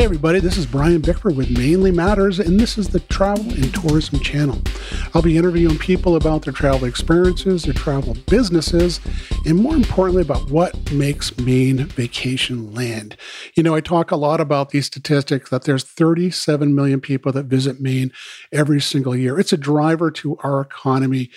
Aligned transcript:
Hey, 0.00 0.06
everybody, 0.06 0.40
this 0.40 0.56
is 0.56 0.64
Brian 0.64 1.02
Bickford 1.02 1.36
with 1.36 1.50
Mainly 1.50 1.92
Matters, 1.92 2.38
and 2.38 2.58
this 2.58 2.78
is 2.78 2.88
the 2.88 3.00
Travel 3.00 3.52
and 3.52 3.74
Tourism 3.74 4.18
Channel. 4.20 4.58
I'll 5.12 5.20
be 5.20 5.36
interviewing 5.36 5.76
people 5.76 6.16
about 6.16 6.40
their 6.40 6.54
travel 6.54 6.88
experiences, 6.88 7.64
their 7.64 7.74
travel 7.74 8.16
businesses, 8.26 8.98
and 9.44 9.58
more 9.58 9.74
importantly, 9.74 10.22
about 10.22 10.50
what 10.50 10.90
makes 10.90 11.36
Maine 11.36 11.84
vacation 11.84 12.72
land. 12.72 13.14
You 13.54 13.62
know, 13.62 13.74
I 13.74 13.82
talk 13.82 14.10
a 14.10 14.16
lot 14.16 14.40
about 14.40 14.70
these 14.70 14.86
statistics 14.86 15.50
that 15.50 15.64
there's 15.64 15.84
37 15.84 16.74
million 16.74 17.02
people 17.02 17.30
that 17.32 17.44
visit 17.44 17.78
Maine 17.78 18.10
every 18.50 18.80
single 18.80 19.14
year. 19.14 19.38
It's 19.38 19.52
a 19.52 19.58
driver 19.58 20.10
to 20.12 20.38
our 20.38 20.62
economy. 20.62 21.28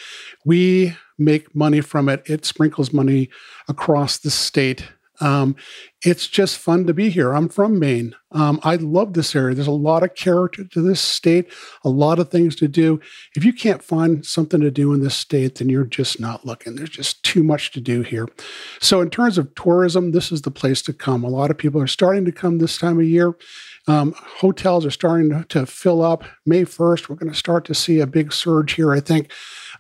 We 0.46 0.96
make 1.18 1.54
money 1.54 1.82
from 1.82 2.08
it, 2.08 2.24
it 2.28 2.46
sprinkles 2.46 2.94
money 2.94 3.30
across 3.68 4.18
the 4.18 4.32
state 4.32 4.86
um, 5.24 5.56
it's 6.04 6.28
just 6.28 6.58
fun 6.58 6.86
to 6.86 6.94
be 6.94 7.10
here. 7.10 7.34
I'm 7.34 7.48
from 7.48 7.80
Maine. 7.80 8.14
Um, 8.34 8.60
I 8.62 8.76
love 8.76 9.14
this 9.14 9.34
area. 9.36 9.56
There's 9.56 9.68
a 9.68 9.72
lot 9.72 10.04
of 10.04 10.16
character 10.16 10.66
to 10.66 10.82
this 10.82 11.00
state, 11.00 11.50
a 11.86 11.90
lot 11.90 12.20
of 12.20 12.30
things 12.30 12.58
to 12.58 12.68
do. 12.68 13.00
If 13.34 13.46
you 13.46 13.54
can't 13.54 13.82
find 13.82 14.26
something 14.26 14.60
to 14.60 14.70
do 14.70 14.92
in 14.94 15.02
this 15.02 15.16
state, 15.16 15.56
then 15.56 15.70
you're 15.70 15.86
just 15.86 16.20
not 16.20 16.46
looking. 16.46 16.76
There's 16.76 16.90
just 16.90 17.24
too 17.24 17.42
much 17.42 17.72
to 17.72 17.80
do 17.80 18.02
here. 18.02 18.28
So, 18.82 19.00
in 19.00 19.10
terms 19.10 19.38
of 19.38 19.56
tourism, 19.56 20.12
this 20.12 20.30
is 20.30 20.42
the 20.42 20.52
place 20.52 20.82
to 20.84 20.94
come. 20.94 21.24
A 21.24 21.30
lot 21.30 21.52
of 21.52 21.58
people 21.58 21.82
are 21.82 21.88
starting 21.88 22.26
to 22.26 22.32
come 22.34 22.58
this 22.58 22.78
time 22.78 23.00
of 23.00 23.06
year. 23.06 23.34
Um, 23.88 24.14
hotels 24.18 24.86
are 24.86 24.92
starting 24.92 25.30
to, 25.30 25.46
to 25.50 25.66
fill 25.66 26.02
up. 26.02 26.26
May 26.46 26.64
1st, 26.64 27.08
we're 27.08 27.16
going 27.16 27.32
to 27.32 27.38
start 27.38 27.66
to 27.66 27.74
see 27.74 28.00
a 28.00 28.08
big 28.08 28.34
surge 28.34 28.74
here, 28.74 28.92
I 28.92 29.00
think 29.00 29.32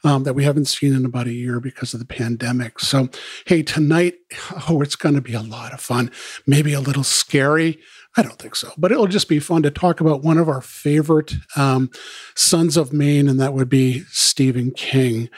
um, 0.03 0.23
that 0.23 0.33
we 0.33 0.43
haven't 0.43 0.65
seen 0.65 0.93
in 0.93 1.05
about 1.05 1.27
a 1.27 1.33
year 1.33 1.59
because 1.59 1.93
of 1.93 1.99
the 1.99 2.05
pandemic. 2.05 2.79
So, 2.79 3.09
hey, 3.45 3.63
tonight, 3.63 4.15
oh, 4.69 4.81
it's 4.81 4.95
going 4.95 5.15
to 5.15 5.21
be 5.21 5.33
a 5.33 5.41
lot 5.41 5.73
of 5.73 5.81
fun. 5.81 6.11
Maybe 6.45 6.73
a 6.73 6.81
little 6.81 7.03
scary. 7.03 7.79
I 8.15 8.21
don't 8.21 8.37
think 8.37 8.55
so, 8.55 8.71
but 8.77 8.91
it'll 8.91 9.07
just 9.07 9.27
be 9.27 9.39
fun 9.39 9.63
to 9.63 9.71
talk 9.71 9.99
about 9.99 10.21
one 10.21 10.37
of 10.37 10.47
our 10.47 10.61
favorite 10.61 11.33
um, 11.55 11.89
sons 12.35 12.77
of 12.77 12.93
Maine, 12.93 13.27
and 13.27 13.39
that 13.39 13.55
would 13.55 13.69
be 13.69 14.03
Stephen 14.11 14.69
King. 14.69 15.29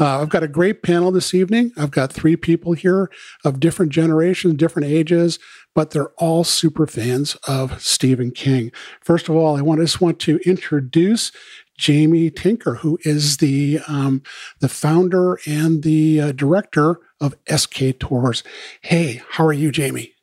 Uh, 0.00 0.20
I've 0.20 0.30
got 0.30 0.42
a 0.42 0.48
great 0.48 0.82
panel 0.82 1.12
this 1.12 1.32
evening. 1.32 1.70
I've 1.76 1.92
got 1.92 2.12
three 2.12 2.34
people 2.34 2.72
here 2.72 3.08
of 3.44 3.60
different 3.60 3.92
generations, 3.92 4.54
different 4.54 4.88
ages, 4.88 5.38
but 5.76 5.90
they're 5.90 6.10
all 6.16 6.42
super 6.42 6.88
fans 6.88 7.36
of 7.46 7.80
Stephen 7.80 8.32
King. 8.32 8.72
First 9.00 9.28
of 9.28 9.36
all, 9.36 9.56
I 9.56 9.60
want, 9.60 9.80
just 9.80 10.00
want 10.00 10.18
to 10.20 10.38
introduce 10.38 11.30
Jamie 11.76 12.30
Tinker, 12.30 12.76
who 12.76 12.98
is 13.02 13.38
the 13.38 13.80
um, 13.88 14.22
the 14.60 14.68
founder 14.68 15.38
and 15.46 15.82
the 15.82 16.20
uh, 16.20 16.32
director 16.32 17.00
of 17.20 17.36
SK 17.54 17.98
Tours. 17.98 18.42
Hey, 18.82 19.22
how 19.30 19.46
are 19.46 19.52
you, 19.52 19.72
Jamie? 19.72 20.14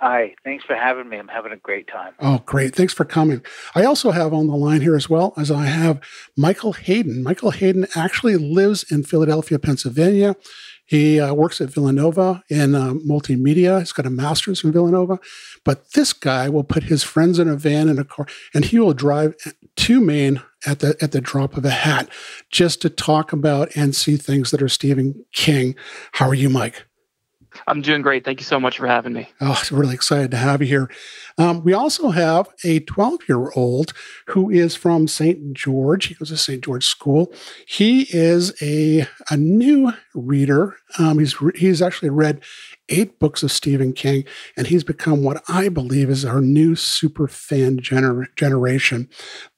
Hi, 0.00 0.36
thanks 0.44 0.64
for 0.64 0.76
having 0.76 1.08
me. 1.08 1.16
I'm 1.16 1.26
having 1.26 1.50
a 1.50 1.56
great 1.56 1.88
time. 1.88 2.12
Oh, 2.20 2.40
great. 2.46 2.72
Thanks 2.72 2.92
for 2.92 3.04
coming. 3.04 3.42
I 3.74 3.84
also 3.84 4.12
have 4.12 4.32
on 4.32 4.46
the 4.46 4.54
line 4.54 4.80
here 4.80 4.94
as 4.94 5.10
well 5.10 5.34
as 5.36 5.50
I 5.50 5.64
have 5.64 6.00
Michael 6.36 6.72
Hayden. 6.72 7.24
Michael 7.24 7.50
Hayden 7.50 7.84
actually 7.96 8.36
lives 8.36 8.84
in 8.92 9.02
Philadelphia, 9.02 9.58
Pennsylvania. 9.58 10.36
He 10.86 11.20
uh, 11.20 11.34
works 11.34 11.60
at 11.60 11.70
Villanova 11.70 12.44
in 12.48 12.76
uh, 12.76 12.94
multimedia. 12.94 13.80
He's 13.80 13.92
got 13.92 14.06
a 14.06 14.10
master's 14.10 14.60
from 14.60 14.72
Villanova. 14.72 15.18
But 15.64 15.92
this 15.94 16.12
guy 16.12 16.48
will 16.48 16.64
put 16.64 16.84
his 16.84 17.02
friends 17.02 17.40
in 17.40 17.48
a 17.48 17.56
van 17.56 17.88
in 17.88 17.98
a 17.98 18.04
car 18.04 18.26
and 18.54 18.64
he 18.64 18.78
will 18.78 18.94
drive 18.94 19.34
to 19.78 20.00
Maine 20.00 20.42
at 20.66 20.80
the 20.80 20.96
at 21.00 21.12
the 21.12 21.20
drop 21.20 21.56
of 21.56 21.64
a 21.64 21.70
hat 21.70 22.08
just 22.50 22.82
to 22.82 22.90
talk 22.90 23.32
about 23.32 23.74
and 23.76 23.94
see 23.94 24.16
things 24.16 24.50
that 24.50 24.60
are 24.60 24.68
Stephen 24.68 25.24
King. 25.32 25.76
How 26.12 26.28
are 26.28 26.34
you, 26.34 26.50
Mike? 26.50 26.87
I'm 27.66 27.82
doing 27.82 28.02
great. 28.02 28.24
Thank 28.24 28.40
you 28.40 28.44
so 28.44 28.60
much 28.60 28.78
for 28.78 28.86
having 28.86 29.12
me. 29.12 29.28
Oh, 29.40 29.60
really 29.70 29.94
excited 29.94 30.30
to 30.30 30.36
have 30.36 30.60
you 30.60 30.68
here. 30.68 30.90
Um, 31.36 31.62
we 31.62 31.72
also 31.72 32.10
have 32.10 32.48
a 32.64 32.80
12 32.80 33.20
year 33.28 33.50
old 33.52 33.92
who 34.28 34.50
is 34.50 34.74
from 34.74 35.06
St. 35.06 35.52
George. 35.52 36.06
He 36.06 36.14
goes 36.14 36.30
to 36.30 36.36
St. 36.36 36.62
George 36.62 36.86
School. 36.86 37.32
He 37.66 38.02
is 38.10 38.60
a, 38.62 39.06
a 39.30 39.36
new 39.36 39.92
reader. 40.14 40.76
Um, 40.98 41.18
he's, 41.18 41.36
he's 41.54 41.82
actually 41.82 42.10
read 42.10 42.42
eight 42.88 43.18
books 43.18 43.42
of 43.42 43.52
Stephen 43.52 43.92
King, 43.92 44.24
and 44.56 44.66
he's 44.66 44.84
become 44.84 45.22
what 45.22 45.42
I 45.48 45.68
believe 45.68 46.10
is 46.10 46.24
our 46.24 46.40
new 46.40 46.74
super 46.74 47.28
fan 47.28 47.78
gener- 47.78 48.34
generation. 48.36 49.08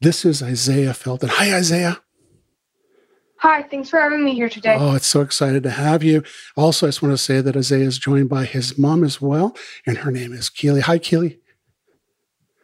This 0.01 0.25
is 0.25 0.43
Isaiah 0.43 0.95
Felton. 0.95 1.29
Hi, 1.31 1.55
Isaiah. 1.55 2.01
Hi, 3.41 3.63
thanks 3.63 3.89
for 3.89 3.99
having 3.99 4.23
me 4.23 4.35
here 4.35 4.51
today. 4.51 4.77
Oh, 4.79 4.95
it's 4.95 5.07
so 5.07 5.23
excited 5.23 5.63
to 5.63 5.71
have 5.71 6.03
you. 6.03 6.23
Also, 6.59 6.87
I 6.87 6.89
just 6.89 7.01
want 7.01 7.15
to 7.15 7.19
say 7.19 7.41
that 7.41 7.57
Isaiah 7.57 7.87
is 7.87 7.97
joined 7.97 8.29
by 8.29 8.45
his 8.45 8.77
mom 8.77 9.03
as 9.03 9.19
well, 9.19 9.57
and 9.87 9.97
her 9.99 10.11
name 10.11 10.35
is 10.35 10.51
Keely. 10.51 10.83
Hi, 10.83 10.99
Keely. 10.99 11.39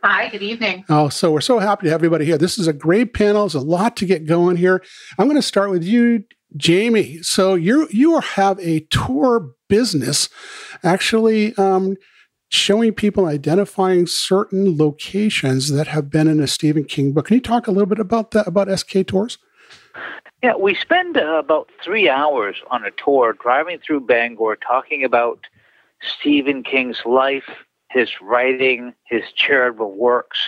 Hi, 0.04 0.28
good 0.28 0.42
evening. 0.42 0.84
Oh, 0.90 1.08
so 1.08 1.32
we're 1.32 1.40
so 1.40 1.60
happy 1.60 1.86
to 1.86 1.90
have 1.92 2.00
everybody 2.00 2.26
here. 2.26 2.36
This 2.36 2.58
is 2.58 2.66
a 2.66 2.74
great 2.74 3.14
panel. 3.14 3.44
There's 3.44 3.54
a 3.54 3.60
lot 3.60 3.96
to 3.96 4.04
get 4.04 4.26
going 4.26 4.58
here. 4.58 4.82
I'm 5.18 5.28
going 5.28 5.36
to 5.36 5.42
start 5.42 5.70
with 5.70 5.82
you, 5.82 6.24
Jamie. 6.58 7.22
So 7.22 7.54
you 7.54 7.88
you 7.90 8.20
have 8.20 8.60
a 8.60 8.80
tour 8.90 9.52
business, 9.70 10.28
actually 10.84 11.54
um, 11.54 11.96
showing 12.50 12.92
people 12.92 13.24
identifying 13.24 14.06
certain 14.06 14.76
locations 14.76 15.72
that 15.72 15.86
have 15.86 16.10
been 16.10 16.28
in 16.28 16.38
a 16.38 16.46
Stephen 16.46 16.84
King 16.84 17.14
book. 17.14 17.28
Can 17.28 17.36
you 17.36 17.40
talk 17.40 17.66
a 17.66 17.70
little 17.70 17.86
bit 17.86 17.98
about 17.98 18.32
that 18.32 18.46
about 18.46 18.68
SK 18.78 19.06
Tours? 19.06 19.38
Yeah, 20.46 20.54
we 20.54 20.76
spend 20.76 21.16
uh, 21.16 21.38
about 21.38 21.70
three 21.82 22.08
hours 22.08 22.54
on 22.70 22.84
a 22.84 22.92
tour 22.92 23.32
driving 23.32 23.80
through 23.84 24.02
Bangor 24.02 24.54
talking 24.54 25.02
about 25.02 25.40
Stephen 26.00 26.62
King's 26.62 27.02
life, 27.04 27.50
his 27.90 28.10
writing, 28.22 28.94
his 29.06 29.24
charitable 29.34 29.90
works, 29.90 30.38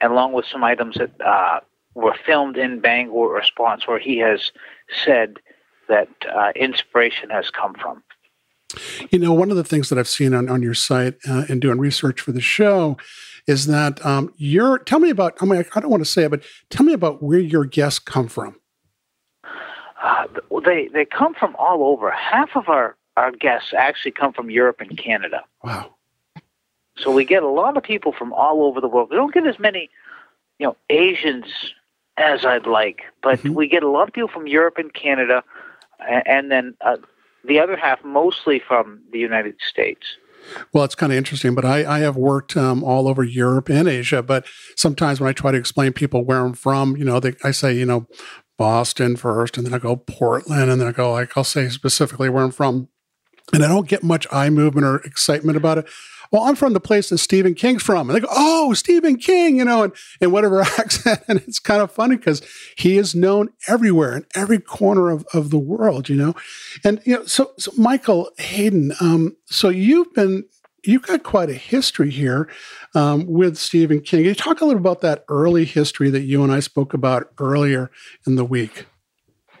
along 0.00 0.32
with 0.32 0.46
some 0.46 0.64
items 0.64 0.96
that 0.96 1.12
uh, 1.20 1.60
were 1.94 2.14
filmed 2.24 2.56
in 2.56 2.80
Bangor 2.80 3.12
or 3.12 3.44
spots 3.44 3.86
where 3.86 3.98
he 3.98 4.16
has 4.20 4.52
said 5.04 5.36
that 5.86 6.08
uh, 6.34 6.52
inspiration 6.56 7.28
has 7.28 7.50
come 7.50 7.74
from. 7.74 8.02
You 9.10 9.18
know, 9.18 9.34
one 9.34 9.50
of 9.50 9.58
the 9.58 9.64
things 9.64 9.90
that 9.90 9.98
I've 9.98 10.08
seen 10.08 10.32
on, 10.32 10.48
on 10.48 10.62
your 10.62 10.72
site 10.72 11.16
uh, 11.28 11.44
and 11.50 11.60
doing 11.60 11.78
research 11.78 12.22
for 12.22 12.32
the 12.32 12.40
show 12.40 12.96
is 13.46 13.66
that 13.66 14.02
um, 14.06 14.32
you're, 14.38 14.78
tell 14.78 14.98
me 14.98 15.10
about, 15.10 15.36
I 15.42 15.44
mean, 15.44 15.62
I 15.74 15.80
don't 15.80 15.90
want 15.90 16.02
to 16.02 16.10
say 16.10 16.24
it, 16.24 16.30
but 16.30 16.42
tell 16.70 16.86
me 16.86 16.94
about 16.94 17.22
where 17.22 17.38
your 17.38 17.66
guests 17.66 17.98
come 17.98 18.28
from. 18.28 18.56
Uh, 20.02 20.26
they 20.64 20.88
they 20.88 21.04
come 21.04 21.34
from 21.34 21.54
all 21.58 21.84
over. 21.84 22.10
Half 22.10 22.56
of 22.56 22.68
our 22.68 22.96
our 23.16 23.30
guests 23.30 23.72
actually 23.76 24.10
come 24.10 24.32
from 24.32 24.50
Europe 24.50 24.80
and 24.80 24.96
Canada. 24.98 25.44
Wow. 25.62 25.94
So 26.96 27.10
we 27.10 27.24
get 27.24 27.42
a 27.42 27.48
lot 27.48 27.76
of 27.76 27.82
people 27.82 28.12
from 28.12 28.32
all 28.32 28.64
over 28.64 28.80
the 28.80 28.88
world. 28.88 29.10
We 29.10 29.16
don't 29.16 29.32
get 29.32 29.46
as 29.46 29.58
many, 29.58 29.90
you 30.58 30.66
know, 30.66 30.76
Asians 30.90 31.46
as 32.16 32.44
I'd 32.44 32.66
like, 32.66 33.02
but 33.22 33.38
mm-hmm. 33.38 33.54
we 33.54 33.68
get 33.68 33.82
a 33.82 33.88
lot 33.88 34.08
of 34.08 34.14
people 34.14 34.28
from 34.28 34.46
Europe 34.46 34.76
and 34.76 34.92
Canada, 34.92 35.42
and 36.26 36.50
then 36.50 36.74
uh, 36.82 36.96
the 37.44 37.60
other 37.60 37.76
half 37.76 38.04
mostly 38.04 38.58
from 38.58 39.00
the 39.12 39.18
United 39.18 39.56
States. 39.66 40.16
Well, 40.72 40.84
it's 40.84 40.94
kind 40.94 41.12
of 41.12 41.16
interesting, 41.16 41.54
but 41.54 41.64
I, 41.64 41.84
I 41.84 41.98
have 42.00 42.16
worked 42.16 42.56
um, 42.56 42.82
all 42.82 43.06
over 43.08 43.22
Europe 43.22 43.68
and 43.68 43.88
Asia. 43.88 44.22
But 44.22 44.44
sometimes 44.76 45.20
when 45.20 45.28
I 45.28 45.32
try 45.32 45.52
to 45.52 45.58
explain 45.58 45.92
people 45.92 46.24
where 46.24 46.44
I'm 46.44 46.54
from, 46.54 46.96
you 46.96 47.04
know, 47.04 47.20
they, 47.20 47.34
I 47.44 47.52
say, 47.52 47.72
you 47.72 47.86
know, 47.86 48.06
Boston 48.62 49.16
first, 49.16 49.58
and 49.58 49.66
then 49.66 49.74
I 49.74 49.78
go 49.78 49.96
Portland, 49.96 50.70
and 50.70 50.80
then 50.80 50.86
I 50.86 50.92
go 50.92 51.10
like 51.10 51.36
I'll 51.36 51.42
say 51.42 51.68
specifically 51.68 52.28
where 52.28 52.44
I'm 52.44 52.52
from, 52.52 52.86
and 53.52 53.64
I 53.64 53.66
don't 53.66 53.88
get 53.88 54.04
much 54.04 54.24
eye 54.30 54.50
movement 54.50 54.86
or 54.86 54.98
excitement 54.98 55.56
about 55.56 55.78
it. 55.78 55.88
Well, 56.30 56.44
I'm 56.44 56.54
from 56.54 56.72
the 56.72 56.78
place 56.78 57.08
that 57.08 57.18
Stephen 57.18 57.56
King's 57.56 57.82
from, 57.82 58.08
and 58.08 58.16
they 58.16 58.20
go, 58.20 58.28
"Oh, 58.30 58.72
Stephen 58.72 59.16
King," 59.16 59.56
you 59.56 59.64
know, 59.64 59.82
and 59.82 59.92
in 60.20 60.30
whatever 60.30 60.60
accent, 60.78 61.22
and 61.26 61.40
it's 61.40 61.58
kind 61.58 61.82
of 61.82 61.90
funny 61.90 62.14
because 62.16 62.40
he 62.76 62.98
is 62.98 63.16
known 63.16 63.48
everywhere 63.66 64.16
in 64.16 64.26
every 64.36 64.60
corner 64.60 65.10
of, 65.10 65.26
of 65.34 65.50
the 65.50 65.58
world, 65.58 66.08
you 66.08 66.14
know, 66.14 66.32
and 66.84 67.00
you 67.04 67.16
know, 67.16 67.24
so 67.24 67.50
so 67.58 67.72
Michael 67.76 68.30
Hayden, 68.38 68.92
um, 69.00 69.36
so 69.46 69.70
you've 69.70 70.14
been 70.14 70.44
you've 70.84 71.02
got 71.02 71.22
quite 71.22 71.50
a 71.50 71.54
history 71.54 72.10
here 72.10 72.48
um, 72.94 73.26
with 73.26 73.56
Stephen 73.56 74.00
King. 74.00 74.20
Can 74.20 74.28
you 74.28 74.34
talk 74.34 74.60
a 74.60 74.64
little 74.64 74.80
about 74.80 75.00
that 75.02 75.24
early 75.28 75.64
history 75.64 76.10
that 76.10 76.22
you 76.22 76.42
and 76.42 76.52
I 76.52 76.60
spoke 76.60 76.94
about 76.94 77.32
earlier 77.38 77.90
in 78.26 78.36
the 78.36 78.44
week? 78.44 78.86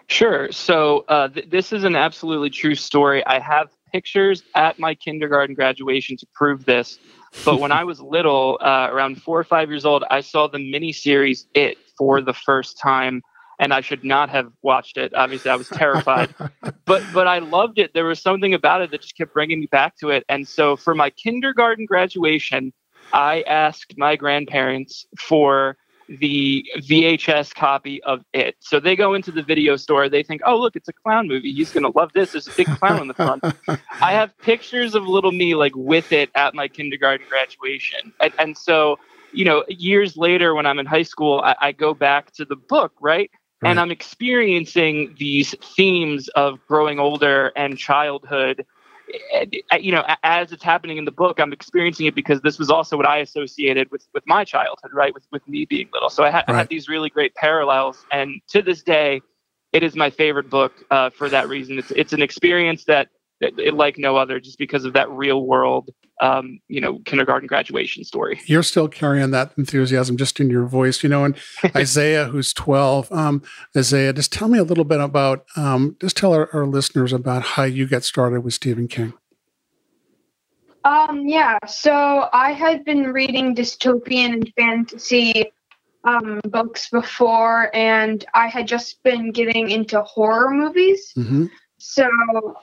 Sure. 0.08 0.50
So 0.52 1.04
uh, 1.08 1.28
th- 1.28 1.48
this 1.50 1.72
is 1.72 1.84
an 1.84 1.96
absolutely 1.96 2.50
true 2.50 2.74
story. 2.74 3.24
I 3.26 3.38
have 3.38 3.70
pictures 3.92 4.42
at 4.54 4.78
my 4.78 4.94
kindergarten 4.94 5.54
graduation 5.54 6.16
to 6.16 6.26
prove 6.34 6.64
this. 6.64 6.98
But 7.44 7.60
when 7.60 7.72
I 7.80 7.84
was 7.84 8.00
little, 8.00 8.58
uh, 8.60 8.88
around 8.90 9.22
four 9.22 9.38
or 9.38 9.44
five 9.44 9.68
years 9.68 9.84
old, 9.84 10.04
I 10.10 10.20
saw 10.20 10.48
the 10.48 10.58
miniseries 10.58 11.46
It 11.54 11.78
for 11.96 12.20
the 12.20 12.34
first 12.34 12.78
time 12.78 13.22
and 13.58 13.72
I 13.72 13.80
should 13.80 14.04
not 14.04 14.30
have 14.30 14.52
watched 14.62 14.96
it. 14.96 15.14
Obviously, 15.14 15.50
I 15.50 15.56
was 15.56 15.68
terrified, 15.68 16.34
but 16.84 17.02
but 17.12 17.26
I 17.26 17.38
loved 17.38 17.78
it. 17.78 17.94
There 17.94 18.04
was 18.04 18.20
something 18.20 18.54
about 18.54 18.82
it 18.82 18.90
that 18.90 19.02
just 19.02 19.16
kept 19.16 19.32
bringing 19.32 19.60
me 19.60 19.66
back 19.66 19.96
to 19.98 20.10
it. 20.10 20.24
And 20.28 20.46
so, 20.46 20.76
for 20.76 20.94
my 20.94 21.10
kindergarten 21.10 21.86
graduation, 21.86 22.72
I 23.12 23.42
asked 23.42 23.94
my 23.96 24.16
grandparents 24.16 25.06
for 25.18 25.76
the 26.08 26.66
VHS 26.78 27.54
copy 27.54 28.02
of 28.02 28.22
it. 28.34 28.56
So 28.60 28.80
they 28.80 28.96
go 28.96 29.14
into 29.14 29.30
the 29.30 29.42
video 29.42 29.76
store. 29.76 30.08
They 30.08 30.22
think, 30.22 30.42
oh, 30.44 30.58
look, 30.58 30.76
it's 30.76 30.88
a 30.88 30.92
clown 30.92 31.26
movie. 31.28 31.52
He's 31.52 31.72
going 31.72 31.84
to 31.84 31.96
love 31.96 32.12
this. 32.12 32.32
There's 32.32 32.48
a 32.48 32.52
big 32.52 32.66
clown 32.66 33.00
on 33.00 33.08
the 33.08 33.14
front. 33.14 33.42
I 34.00 34.12
have 34.12 34.36
pictures 34.38 34.94
of 34.94 35.06
little 35.06 35.32
me 35.32 35.54
like 35.54 35.72
with 35.74 36.12
it 36.12 36.28
at 36.34 36.54
my 36.54 36.68
kindergarten 36.68 37.26
graduation. 37.30 38.12
And, 38.20 38.32
and 38.38 38.58
so 38.58 38.98
you 39.32 39.44
know, 39.44 39.64
years 39.68 40.16
later 40.16 40.54
when 40.54 40.66
I'm 40.66 40.78
in 40.78 40.86
high 40.86 41.02
school, 41.02 41.40
I, 41.40 41.56
I 41.60 41.72
go 41.72 41.94
back 41.94 42.32
to 42.32 42.44
the 42.44 42.56
book, 42.56 42.92
right? 43.00 43.30
Right? 43.62 43.70
And 43.70 43.80
I'm 43.80 43.90
experiencing 43.90 45.14
these 45.18 45.54
themes 45.76 46.28
of 46.30 46.58
growing 46.66 46.98
older 46.98 47.52
and 47.56 47.78
childhood. 47.78 48.66
You 49.78 49.92
know, 49.92 50.04
as 50.22 50.52
it's 50.52 50.62
happening 50.62 50.96
in 50.96 51.04
the 51.04 51.12
book, 51.12 51.38
I'm 51.38 51.52
experiencing 51.52 52.06
it 52.06 52.14
because 52.14 52.40
this 52.40 52.58
was 52.58 52.70
also 52.70 52.96
what 52.96 53.06
I 53.06 53.18
associated 53.18 53.90
with 53.90 54.06
with 54.14 54.24
my 54.26 54.44
childhood, 54.44 54.92
right? 54.94 55.12
With 55.12 55.26
with 55.30 55.46
me 55.46 55.66
being 55.66 55.88
little. 55.92 56.08
So 56.10 56.24
I, 56.24 56.30
ha- 56.30 56.44
right. 56.48 56.54
I 56.54 56.58
had 56.58 56.68
these 56.68 56.88
really 56.88 57.10
great 57.10 57.34
parallels, 57.34 58.04
and 58.10 58.40
to 58.48 58.62
this 58.62 58.82
day, 58.82 59.20
it 59.72 59.82
is 59.82 59.96
my 59.96 60.10
favorite 60.10 60.50
book 60.50 60.72
uh, 60.90 61.10
for 61.10 61.28
that 61.28 61.48
reason. 61.48 61.78
It's 61.78 61.90
it's 61.90 62.12
an 62.12 62.22
experience 62.22 62.84
that, 62.84 63.08
that 63.40 63.74
like 63.74 63.98
no 63.98 64.16
other, 64.16 64.40
just 64.40 64.58
because 64.58 64.84
of 64.84 64.92
that 64.94 65.10
real 65.10 65.44
world, 65.46 65.90
um, 66.20 66.60
you 66.68 66.80
know, 66.80 67.00
kindergarten 67.04 67.46
graduation 67.46 68.04
story. 68.04 68.40
You're 68.46 68.62
still 68.62 68.88
carrying 68.88 69.30
that 69.32 69.52
enthusiasm 69.58 70.16
just 70.16 70.38
in 70.40 70.50
your 70.50 70.66
voice, 70.66 71.02
you 71.02 71.08
know. 71.08 71.24
And 71.24 71.36
Isaiah, 71.76 72.26
who's 72.26 72.52
12, 72.52 73.10
um, 73.10 73.42
Isaiah, 73.76 74.12
just 74.12 74.32
tell 74.32 74.48
me 74.48 74.58
a 74.58 74.64
little 74.64 74.84
bit 74.84 75.00
about, 75.00 75.44
um, 75.56 75.96
just 76.00 76.16
tell 76.16 76.32
our, 76.32 76.48
our 76.52 76.66
listeners 76.66 77.12
about 77.12 77.42
how 77.42 77.64
you 77.64 77.86
got 77.86 78.04
started 78.04 78.42
with 78.42 78.54
Stephen 78.54 78.88
King. 78.88 79.14
Um, 80.84 81.26
yeah, 81.26 81.58
so 81.66 82.28
I 82.32 82.52
had 82.52 82.84
been 82.84 83.12
reading 83.12 83.54
dystopian 83.54 84.32
and 84.32 84.52
fantasy 84.56 85.52
um, 86.04 86.40
books 86.44 86.90
before, 86.90 87.70
and 87.74 88.24
I 88.34 88.48
had 88.48 88.66
just 88.66 89.02
been 89.04 89.30
getting 89.30 89.70
into 89.70 90.02
horror 90.02 90.50
movies. 90.50 91.12
Mm-hmm. 91.16 91.46
So 91.78 92.08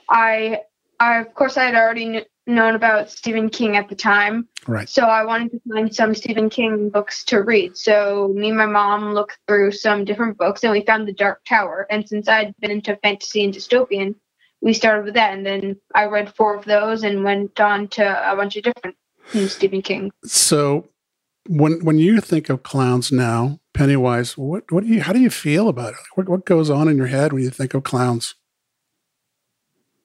I, 0.08 0.60
I 0.98 1.18
of 1.18 1.34
course, 1.34 1.56
I 1.56 1.64
had 1.64 1.74
already 1.74 2.04
kn- 2.10 2.24
known 2.46 2.74
about 2.74 3.10
Stephen 3.10 3.48
King 3.48 3.76
at 3.76 3.88
the 3.88 3.94
time. 3.94 4.48
Right. 4.66 4.88
So 4.88 5.02
I 5.02 5.24
wanted 5.24 5.52
to 5.52 5.60
find 5.68 5.94
some 5.94 6.14
Stephen 6.14 6.50
King 6.50 6.90
books 6.90 7.24
to 7.24 7.42
read. 7.42 7.76
So 7.76 8.32
me 8.34 8.48
and 8.48 8.58
my 8.58 8.66
mom 8.66 9.14
looked 9.14 9.38
through 9.46 9.72
some 9.72 10.04
different 10.04 10.38
books, 10.38 10.62
and 10.62 10.72
we 10.72 10.84
found 10.84 11.06
The 11.06 11.12
Dark 11.12 11.44
Tower. 11.48 11.86
And 11.90 12.08
since 12.08 12.28
I'd 12.28 12.54
been 12.60 12.70
into 12.70 12.96
fantasy 13.02 13.44
and 13.44 13.54
dystopian, 13.54 14.14
we 14.62 14.74
started 14.74 15.04
with 15.04 15.14
that, 15.14 15.32
and 15.32 15.46
then 15.46 15.76
I 15.94 16.04
read 16.04 16.34
four 16.34 16.54
of 16.54 16.64
those 16.66 17.02
and 17.02 17.24
went 17.24 17.58
on 17.60 17.88
to 17.88 18.32
a 18.32 18.36
bunch 18.36 18.56
of 18.56 18.64
different 18.64 18.96
Stephen 19.50 19.80
King. 19.80 20.10
So 20.24 20.88
when 21.48 21.84
when 21.84 21.98
you 21.98 22.20
think 22.20 22.50
of 22.50 22.62
clowns 22.62 23.10
now, 23.10 23.60
Pennywise, 23.72 24.36
what 24.36 24.70
what 24.70 24.84
do 24.84 24.90
you 24.90 25.02
how 25.02 25.12
do 25.12 25.20
you 25.20 25.30
feel 25.30 25.68
about 25.68 25.94
it? 25.94 26.00
What 26.14 26.28
what 26.28 26.44
goes 26.44 26.68
on 26.68 26.88
in 26.88 26.96
your 26.96 27.06
head 27.06 27.32
when 27.32 27.42
you 27.42 27.50
think 27.50 27.72
of 27.72 27.84
clowns? 27.84 28.34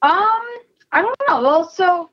Um, 0.02 0.42
I 0.92 1.02
don't 1.02 1.16
know. 1.28 1.42
Well, 1.42 1.68
so 1.68 2.10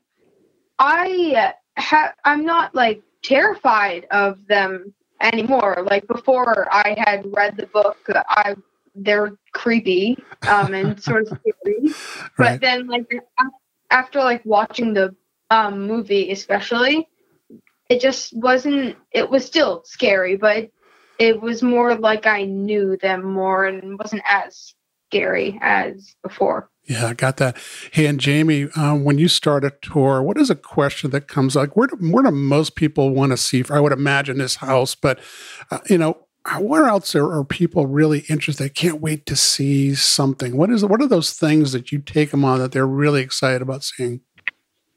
I 0.78 1.54
ha- 1.78 2.14
I'm 2.24 2.44
not 2.44 2.74
like 2.74 3.02
terrified 3.22 4.06
of 4.10 4.46
them 4.46 4.94
anymore. 5.20 5.84
Like 5.88 6.06
before, 6.06 6.68
I 6.72 6.94
had 6.98 7.26
read 7.34 7.56
the 7.56 7.66
book. 7.66 7.98
I 8.08 8.56
they're 8.96 9.32
creepy 9.52 10.16
um 10.48 10.74
and 10.74 11.02
sort 11.02 11.22
of 11.22 11.28
scary. 11.28 11.94
Right. 12.38 12.60
But 12.60 12.60
then 12.60 12.86
like 12.86 13.10
after 13.90 14.20
like 14.20 14.42
watching 14.44 14.94
the 14.94 15.14
um 15.50 15.86
movie, 15.86 16.30
especially, 16.32 17.08
it 17.88 18.00
just 18.00 18.36
wasn't 18.36 18.96
it 19.12 19.28
was 19.28 19.44
still 19.44 19.82
scary 19.84 20.36
but 20.36 20.70
it 21.18 21.40
was 21.40 21.62
more 21.62 21.94
like 21.94 22.26
i 22.26 22.44
knew 22.44 22.96
them 23.00 23.24
more 23.24 23.64
and 23.66 23.98
wasn't 23.98 24.22
as 24.28 24.74
scary 25.08 25.58
as 25.62 26.14
before 26.22 26.70
yeah 26.86 27.06
i 27.06 27.14
got 27.14 27.36
that 27.38 27.56
hey 27.92 28.06
and 28.06 28.20
jamie 28.20 28.68
um, 28.76 29.04
when 29.04 29.18
you 29.18 29.28
start 29.28 29.64
a 29.64 29.72
tour 29.82 30.22
what 30.22 30.38
is 30.38 30.50
a 30.50 30.54
question 30.54 31.10
that 31.10 31.28
comes 31.28 31.56
like 31.56 31.76
where 31.76 31.86
do, 31.86 31.96
where 32.10 32.22
do 32.22 32.30
most 32.30 32.74
people 32.74 33.10
want 33.10 33.32
to 33.32 33.36
see 33.36 33.64
i 33.70 33.80
would 33.80 33.92
imagine 33.92 34.38
this 34.38 34.56
house 34.56 34.94
but 34.94 35.18
uh, 35.70 35.78
you 35.88 35.98
know 35.98 36.24
where 36.60 36.86
else 36.86 37.14
are, 37.14 37.32
are 37.32 37.44
people 37.44 37.86
really 37.86 38.20
interested? 38.28 38.62
They 38.62 38.68
can't 38.68 39.00
wait 39.00 39.24
to 39.26 39.36
see 39.36 39.94
something. 39.94 40.56
What 40.56 40.70
is 40.70 40.84
what 40.84 41.00
are 41.00 41.06
those 41.06 41.32
things 41.32 41.72
that 41.72 41.90
you 41.90 42.00
take 42.00 42.30
them 42.30 42.44
on 42.44 42.58
that 42.58 42.72
they're 42.72 42.86
really 42.86 43.22
excited 43.22 43.62
about 43.62 43.82
seeing? 43.82 44.20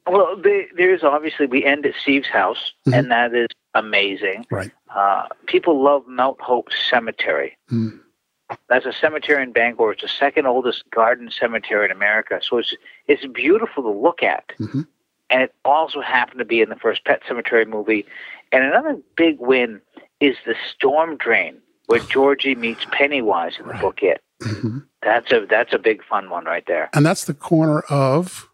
Well, 0.06 0.42
there's 0.42 1.04
obviously 1.04 1.48
we 1.48 1.66
end 1.66 1.86
at 1.86 1.94
Steve's 2.02 2.28
house, 2.28 2.74
mm-hmm. 2.86 2.94
and 2.94 3.12
that 3.12 3.34
is 3.34 3.48
amazing. 3.74 4.46
Right. 4.50 4.72
Uh, 4.94 5.28
people 5.48 5.82
love 5.82 6.08
Mount 6.08 6.40
Hope 6.42 6.70
Cemetery. 6.90 7.58
Mm. 7.72 8.00
That's 8.70 8.86
a 8.86 8.94
cemetery 8.94 9.44
in 9.44 9.52
Bangor. 9.52 9.94
It's 9.94 10.02
the 10.02 10.08
second 10.08 10.48
oldest 10.48 10.90
garden 10.92 11.30
cemetery 11.32 11.86
in 11.86 11.92
America. 11.92 12.40
So 12.42 12.58
it's 12.58 12.76
it's 13.08 13.26
beautiful 13.26 13.84
to 13.84 13.90
look 13.90 14.24
at, 14.24 14.54
mm-hmm. 14.60 14.82
and 15.30 15.42
it 15.42 15.54
also 15.66 16.02
happened 16.02 16.40
to 16.40 16.46
be 16.46 16.62
in 16.62 16.70
the 16.70 16.76
first 16.76 17.04
Pet 17.06 17.22
Sematary 17.28 17.68
movie. 17.68 18.06
And 18.52 18.64
another 18.64 18.98
big 19.16 19.40
win 19.40 19.82
is 20.22 20.38
the 20.46 20.56
Storm 20.72 21.18
Drain, 21.18 21.58
where 21.88 22.00
Georgie 22.00 22.56
meets 22.56 22.86
Pennywise 22.92 23.58
in 23.60 23.68
the 23.68 23.74
right. 23.74 23.82
book. 23.82 24.02
It. 24.02 24.22
Mm-hmm. 24.42 24.80
That's 25.02 25.32
a 25.32 25.46
that's 25.50 25.74
a 25.74 25.80
big 25.80 26.04
fun 26.04 26.30
one 26.30 26.46
right 26.46 26.66
there. 26.68 26.90
And 26.94 27.06
that's 27.06 27.26
the 27.26 27.34
corner 27.34 27.82
of 27.90 28.50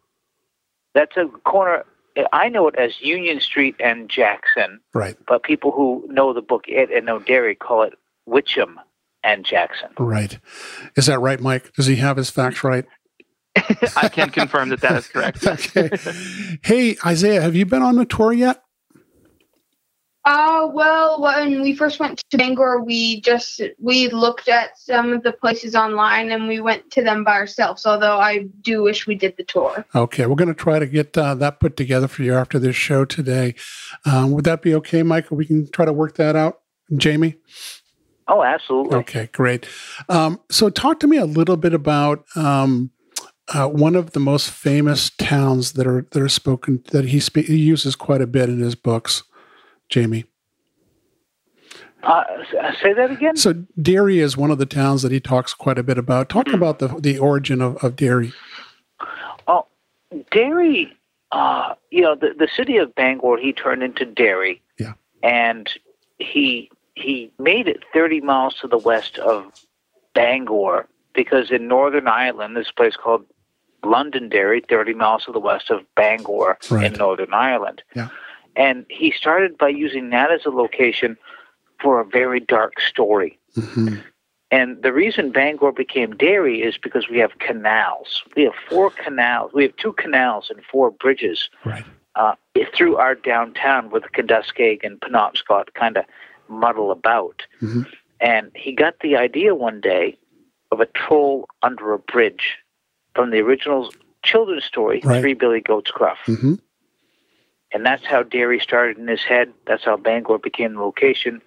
that's 0.95 1.17
a 1.17 1.27
corner. 1.45 1.85
I 2.31 2.49
know 2.49 2.67
it 2.67 2.75
as 2.75 3.01
Union 3.01 3.39
Street 3.39 3.75
and 3.79 4.09
Jackson. 4.09 4.79
Right. 4.93 5.15
But 5.27 5.43
people 5.43 5.71
who 5.71 6.05
know 6.09 6.31
the 6.33 6.43
book 6.43 6.65
It 6.67 6.91
and 6.91 7.05
know 7.05 7.19
Derry 7.19 7.55
call 7.55 7.83
it 7.83 7.93
Witcham 8.27 8.75
and 9.23 9.45
Jackson. 9.45 9.89
Right. 9.97 10.37
Is 10.95 11.05
that 11.07 11.19
right, 11.19 11.39
Mike? 11.39 11.73
Does 11.73 11.87
he 11.87 11.95
have 11.97 12.17
his 12.17 12.29
facts 12.29 12.63
right? 12.63 12.85
I 13.95 14.09
can 14.09 14.29
confirm 14.29 14.69
that 14.69 14.81
that 14.81 14.93
is 14.93 15.07
correct. 15.07 15.45
okay. 15.47 15.89
Hey, 16.63 16.97
Isaiah, 17.05 17.41
have 17.41 17.55
you 17.55 17.65
been 17.65 17.83
on 17.83 17.95
the 17.95 18.05
tour 18.05 18.33
yet? 18.33 18.63
Uh, 20.25 20.69
well, 20.71 21.21
when 21.21 21.61
we 21.61 21.75
first 21.75 21.99
went 21.99 22.23
to 22.29 22.37
Bangor, 22.37 22.81
we 22.81 23.19
just 23.19 23.61
we 23.77 24.07
looked 24.07 24.47
at 24.47 24.79
some 24.79 25.11
of 25.11 25.21
the 25.21 25.33
places 25.33 25.75
online 25.75 26.31
and 26.31 26.47
we 26.47 26.61
went 26.61 26.89
to 26.91 27.03
them 27.03 27.25
by 27.25 27.33
ourselves. 27.33 27.85
Although 27.85 28.19
I 28.19 28.45
do 28.61 28.83
wish 28.83 29.05
we 29.05 29.15
did 29.15 29.35
the 29.35 29.43
tour. 29.43 29.85
Okay, 29.93 30.25
we're 30.25 30.35
going 30.35 30.47
to 30.47 30.53
try 30.53 30.79
to 30.79 30.87
get 30.87 31.17
uh, 31.17 31.35
that 31.35 31.59
put 31.59 31.75
together 31.75 32.07
for 32.07 32.23
you 32.23 32.35
after 32.35 32.57
this 32.57 32.75
show 32.75 33.03
today. 33.03 33.55
Um, 34.05 34.31
would 34.31 34.45
that 34.45 34.61
be 34.61 34.73
okay, 34.75 35.03
Michael? 35.03 35.35
We 35.35 35.45
can 35.45 35.69
try 35.69 35.83
to 35.83 35.93
work 35.93 36.15
that 36.15 36.37
out, 36.37 36.61
Jamie. 36.95 37.35
Oh, 38.33 38.41
absolutely. 38.41 38.97
Okay, 38.97 39.29
great. 39.31 39.67
Um, 40.09 40.39
so, 40.49 40.71
talk 40.71 40.99
to 41.01 41.07
me 41.07 41.17
a 41.17 41.25
little 41.25 41.55
bit 41.55 41.71
about 41.71 42.25
um, 42.35 42.89
uh, 43.53 43.67
one 43.67 43.95
of 43.95 44.13
the 44.13 44.19
most 44.19 44.49
famous 44.49 45.11
towns 45.11 45.73
that 45.73 45.85
are 45.85 46.07
that 46.11 46.19
are 46.19 46.29
spoken 46.29 46.83
that 46.91 47.05
he, 47.05 47.19
spe- 47.19 47.45
he 47.45 47.57
uses 47.57 47.95
quite 47.95 48.21
a 48.21 48.27
bit 48.27 48.49
in 48.49 48.59
his 48.59 48.73
books. 48.73 49.21
Jamie? 49.87 50.25
Uh, 52.01 52.23
say 52.81 52.93
that 52.93 53.11
again. 53.11 53.37
So 53.37 53.53
Derry 53.79 54.17
is 54.17 54.35
one 54.35 54.49
of 54.49 54.57
the 54.57 54.65
towns 54.65 55.03
that 55.03 55.11
he 55.11 55.19
talks 55.19 55.53
quite 55.53 55.77
a 55.77 55.83
bit 55.83 55.99
about. 55.99 56.27
Talk 56.27 56.47
mm-hmm. 56.47 56.55
about 56.55 56.79
the 56.79 56.87
the 56.87 57.19
origin 57.19 57.61
of, 57.61 57.77
of 57.83 57.95
Derry. 57.95 58.33
Oh, 59.47 59.67
Derry, 60.31 60.91
uh, 61.31 61.75
you 61.91 62.01
know, 62.01 62.15
the 62.15 62.33
the 62.35 62.47
city 62.47 62.77
of 62.77 62.95
Bangor, 62.95 63.37
he 63.37 63.53
turned 63.53 63.83
into 63.83 64.05
Derry. 64.05 64.59
Yeah. 64.79 64.93
And 65.21 65.71
he 66.17 66.71
he 66.95 67.31
made 67.39 67.67
it 67.67 67.83
30 67.93 68.21
miles 68.21 68.55
to 68.61 68.67
the 68.67 68.77
west 68.77 69.17
of 69.17 69.45
Bangor 70.13 70.87
because 71.13 71.51
in 71.51 71.67
Northern 71.67 72.07
Ireland, 72.07 72.55
this 72.55 72.71
place 72.71 72.95
called 72.95 73.25
Londonderry, 73.83 74.61
30 74.67 74.93
miles 74.93 75.25
to 75.25 75.31
the 75.31 75.39
west 75.39 75.69
of 75.69 75.81
Bangor 75.95 76.57
right. 76.69 76.85
in 76.85 76.93
Northern 76.93 77.33
Ireland. 77.33 77.83
Yeah. 77.95 78.09
And 78.55 78.85
he 78.89 79.11
started 79.11 79.57
by 79.57 79.69
using 79.69 80.09
that 80.11 80.31
as 80.31 80.45
a 80.45 80.49
location 80.49 81.17
for 81.81 81.99
a 81.99 82.05
very 82.05 82.39
dark 82.39 82.79
story. 82.79 83.39
Mm-hmm. 83.55 83.95
And 84.51 84.83
the 84.83 84.93
reason 84.93 85.31
Bangor 85.31 85.71
became 85.71 86.15
Derry 86.15 86.61
is 86.61 86.77
because 86.77 87.09
we 87.09 87.17
have 87.17 87.39
canals. 87.39 88.23
We 88.35 88.43
have 88.43 88.53
four 88.69 88.91
canals. 88.91 89.51
We 89.51 89.63
have 89.63 89.75
two 89.77 89.93
canals 89.93 90.51
and 90.51 90.63
four 90.71 90.91
bridges 90.91 91.49
right. 91.65 91.83
uh, 92.15 92.35
through 92.75 92.97
our 92.97 93.15
downtown 93.15 93.89
with 93.89 94.03
the 94.03 94.09
Kenduskeag 94.09 94.83
and 94.83 95.01
Penobscot 95.01 95.73
kind 95.73 95.97
of 95.97 96.05
muddle 96.53 96.91
about. 96.91 97.43
Mm-hmm. 97.61 97.83
And 98.19 98.51
he 98.55 98.73
got 98.73 98.99
the 99.01 99.17
idea 99.17 99.53
one 99.53 99.81
day 99.81 100.17
of 100.71 100.79
a 100.79 100.85
troll 100.85 101.47
under 101.61 101.93
a 101.93 101.99
bridge 101.99 102.57
from 103.13 103.31
the 103.31 103.39
original 103.39 103.93
children's 104.23 104.63
story, 104.63 105.01
right. 105.03 105.21
Three 105.21 105.33
Billy 105.33 105.61
Goats 105.61 105.91
Gruff. 105.91 106.17
Mm-hmm. 106.25 106.55
And 107.73 107.85
that's 107.85 108.05
how 108.05 108.23
Derry 108.23 108.59
started 108.59 108.97
in 108.97 109.07
his 109.07 109.23
head. 109.23 109.51
That's 109.65 109.83
how 109.83 109.97
Bangor 109.97 110.37
became 110.37 110.75
the 110.75 110.81
location 110.81 111.41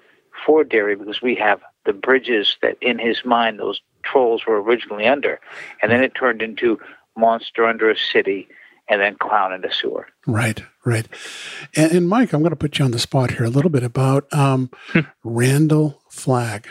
for 0.44 0.64
Derry 0.64 0.96
because 0.96 1.22
we 1.22 1.34
have 1.36 1.60
the 1.84 1.92
bridges 1.92 2.56
that 2.62 2.76
in 2.80 2.98
his 2.98 3.24
mind 3.24 3.58
those 3.58 3.80
trolls 4.02 4.44
were 4.46 4.60
originally 4.60 5.06
under. 5.06 5.40
And 5.80 5.90
then 5.90 6.02
it 6.02 6.14
turned 6.14 6.42
into 6.42 6.78
monster 7.16 7.64
under 7.64 7.90
a 7.90 7.96
city 7.96 8.48
and 8.88 9.00
then 9.00 9.16
clown 9.16 9.52
in 9.52 9.64
a 9.64 9.72
sewer. 9.72 10.08
Right, 10.26 10.62
right. 10.84 11.08
And, 11.74 11.92
and, 11.92 12.08
Mike, 12.08 12.32
I'm 12.32 12.40
going 12.40 12.50
to 12.50 12.56
put 12.56 12.78
you 12.78 12.84
on 12.84 12.90
the 12.90 12.98
spot 12.98 13.32
here 13.32 13.44
a 13.44 13.50
little 13.50 13.70
bit 13.70 13.82
about 13.82 14.32
um, 14.32 14.70
hmm. 14.88 15.00
Randall 15.24 16.00
Flagg. 16.10 16.68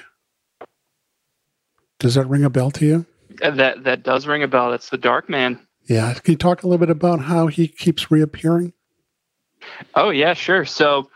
Does 1.99 2.15
that 2.15 2.27
ring 2.27 2.43
a 2.43 2.49
bell 2.49 2.71
to 2.71 2.85
you? 2.85 3.05
Uh, 3.41 3.51
that 3.51 3.83
that 3.83 4.03
does 4.03 4.27
ring 4.27 4.43
a 4.43 4.47
bell. 4.47 4.73
It's 4.73 4.89
the 4.89 4.97
Dark 4.97 5.29
Man. 5.29 5.59
Yeah. 5.87 6.13
Can 6.13 6.33
you 6.33 6.37
talk 6.37 6.63
a 6.63 6.67
little 6.67 6.79
bit 6.79 6.89
about 6.89 7.21
how 7.21 7.47
he 7.47 7.67
keeps 7.67 8.09
reappearing? 8.11 8.73
Oh 9.95 10.09
yeah, 10.09 10.33
sure. 10.33 10.65
So 10.65 11.09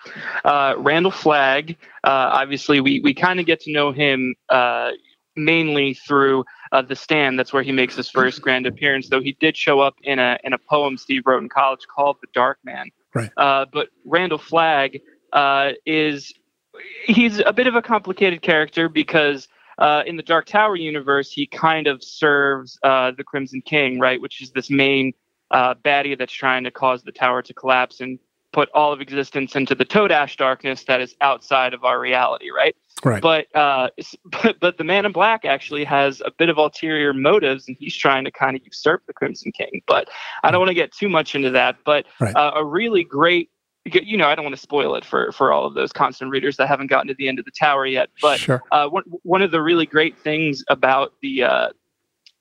uh, 0.43 0.75
Randall 0.77 1.11
Flagg, 1.11 1.77
uh, 2.03 2.29
obviously 2.33 2.81
we 2.81 2.99
we 3.01 3.13
kind 3.13 3.39
of 3.39 3.45
get 3.45 3.61
to 3.61 3.71
know 3.71 3.91
him 3.91 4.35
uh, 4.49 4.91
mainly 5.35 5.93
through 5.93 6.45
uh, 6.71 6.81
the 6.81 6.95
stand. 6.95 7.37
That's 7.39 7.53
where 7.53 7.63
he 7.63 7.71
makes 7.71 7.95
his 7.95 8.09
first 8.09 8.41
grand 8.41 8.65
appearance. 8.65 9.09
Though 9.09 9.21
he 9.21 9.33
did 9.39 9.57
show 9.57 9.79
up 9.79 9.95
in 10.03 10.19
a 10.19 10.37
in 10.43 10.53
a 10.53 10.57
poem 10.57 10.97
Steve 10.97 11.23
wrote 11.25 11.41
in 11.43 11.49
college 11.49 11.81
called 11.93 12.17
"The 12.21 12.27
Dark 12.33 12.59
Man." 12.63 12.89
Right. 13.13 13.29
Uh, 13.37 13.65
but 13.71 13.89
Randall 14.05 14.37
Flagg 14.37 14.99
uh, 15.33 15.71
is 15.85 16.33
he's 17.05 17.39
a 17.39 17.53
bit 17.53 17.67
of 17.67 17.75
a 17.75 17.81
complicated 17.81 18.41
character 18.41 18.89
because. 18.89 19.47
in 20.05 20.17
the 20.17 20.23
Dark 20.23 20.45
Tower 20.45 20.75
universe, 20.75 21.31
he 21.31 21.47
kind 21.47 21.87
of 21.87 22.03
serves 22.03 22.77
the 22.83 23.23
Crimson 23.25 23.61
King, 23.61 23.97
right, 23.97 24.19
which 24.19 24.41
is 24.41 24.51
this 24.51 24.69
main 24.69 25.13
baddie 25.53 26.17
that's 26.17 26.33
trying 26.33 26.65
to 26.65 26.71
cause 26.71 27.03
the 27.03 27.13
tower 27.13 27.41
to 27.41 27.53
collapse 27.53 28.01
and 28.01 28.19
put 28.51 28.69
all 28.73 28.91
of 28.91 29.01
existence 29.01 29.55
into 29.55 29.75
the 29.75 29.85
Todash 29.85 30.35
darkness 30.37 30.83
that 30.85 31.01
is 31.01 31.15
outside 31.21 31.73
of 31.73 31.83
our 31.83 31.99
reality, 31.99 32.49
right? 32.49 32.75
Right. 33.03 33.21
But 33.21 33.53
uh, 33.55 33.89
but 34.25 34.59
but 34.59 34.77
the 34.77 34.83
Man 34.83 35.05
in 35.05 35.11
Black 35.11 35.45
actually 35.45 35.83
has 35.85 36.21
a 36.25 36.31
bit 36.31 36.49
of 36.49 36.57
ulterior 36.57 37.13
motives, 37.13 37.67
and 37.67 37.77
he's 37.79 37.95
trying 37.95 38.25
to 38.25 38.31
kind 38.31 38.55
of 38.55 38.61
usurp 38.65 39.05
the 39.07 39.13
Crimson 39.13 39.51
King. 39.51 39.81
But 39.87 40.09
I 40.43 40.51
don't 40.51 40.59
want 40.59 40.69
to 40.69 40.75
get 40.75 40.91
too 40.91 41.09
much 41.09 41.35
into 41.35 41.49
that. 41.51 41.77
But 41.85 42.05
Right. 42.19 42.35
uh, 42.35 42.51
a 42.55 42.65
really 42.65 43.03
great, 43.03 43.49
you 43.85 44.17
know, 44.17 44.27
I 44.27 44.35
don't 44.35 44.43
want 44.43 44.55
to 44.55 44.61
spoil 44.61 44.95
it 44.95 45.05
for 45.05 45.31
for 45.31 45.51
all 45.51 45.65
of 45.65 45.73
those 45.73 45.91
constant 45.91 46.31
readers 46.31 46.57
that 46.57 46.67
haven't 46.67 46.87
gotten 46.87 47.07
to 47.07 47.15
the 47.15 47.27
end 47.27 47.39
of 47.39 47.45
the 47.45 47.51
tower 47.51 47.85
yet. 47.85 48.09
But 48.21 48.39
sure. 48.39 48.63
uh, 48.71 48.87
one 48.87 49.03
one 49.23 49.41
of 49.41 49.51
the 49.51 49.61
really 49.61 49.85
great 49.85 50.17
things 50.17 50.63
about 50.69 51.13
the 51.21 51.43
uh, 51.43 51.69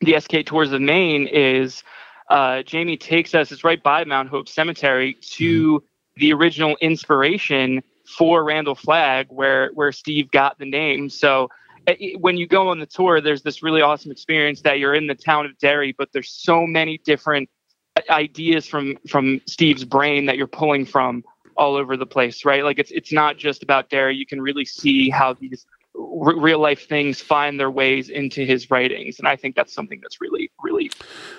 the 0.00 0.18
SK 0.20 0.44
Tours 0.46 0.72
of 0.72 0.80
Maine 0.80 1.26
is 1.26 1.82
uh, 2.30 2.62
Jamie 2.62 2.96
takes 2.96 3.34
us. 3.34 3.52
It's 3.52 3.64
right 3.64 3.82
by 3.82 4.04
Mount 4.04 4.28
Hope 4.28 4.48
Cemetery 4.48 5.14
to 5.14 5.82
the 6.16 6.32
original 6.32 6.76
inspiration 6.80 7.82
for 8.16 8.44
Randall 8.44 8.74
Flagg, 8.74 9.26
where 9.30 9.70
where 9.74 9.92
Steve 9.92 10.30
got 10.30 10.58
the 10.58 10.64
name. 10.64 11.10
So 11.10 11.48
it- 11.86 12.20
when 12.20 12.36
you 12.36 12.46
go 12.46 12.68
on 12.68 12.78
the 12.78 12.86
tour, 12.86 13.20
there's 13.20 13.42
this 13.42 13.62
really 13.62 13.82
awesome 13.82 14.10
experience 14.10 14.62
that 14.62 14.78
you're 14.78 14.94
in 14.94 15.06
the 15.06 15.14
town 15.14 15.46
of 15.46 15.56
Derry, 15.58 15.92
but 15.96 16.10
there's 16.12 16.30
so 16.30 16.66
many 16.66 16.98
different 17.04 17.48
uh, 17.96 18.00
ideas 18.10 18.66
from 18.66 18.96
from 19.08 19.40
Steve's 19.46 19.84
brain 19.84 20.26
that 20.26 20.36
you're 20.36 20.46
pulling 20.46 20.86
from 20.86 21.24
all 21.56 21.74
over 21.76 21.96
the 21.96 22.06
place, 22.06 22.44
right? 22.44 22.64
Like 22.64 22.78
it's 22.78 22.90
it's 22.90 23.12
not 23.12 23.36
just 23.36 23.62
about 23.62 23.90
Derry. 23.90 24.16
You 24.16 24.26
can 24.26 24.40
really 24.40 24.64
see 24.64 25.10
how 25.10 25.34
these 25.34 25.66
r- 25.98 26.38
real 26.38 26.58
life 26.60 26.88
things 26.88 27.20
find 27.20 27.58
their 27.58 27.70
ways 27.70 28.08
into 28.08 28.44
his 28.44 28.70
writings, 28.70 29.18
and 29.18 29.26
I 29.28 29.36
think 29.36 29.56
that's 29.56 29.72
something 29.74 30.00
that's 30.02 30.20
really 30.20 30.50
really 30.62 30.90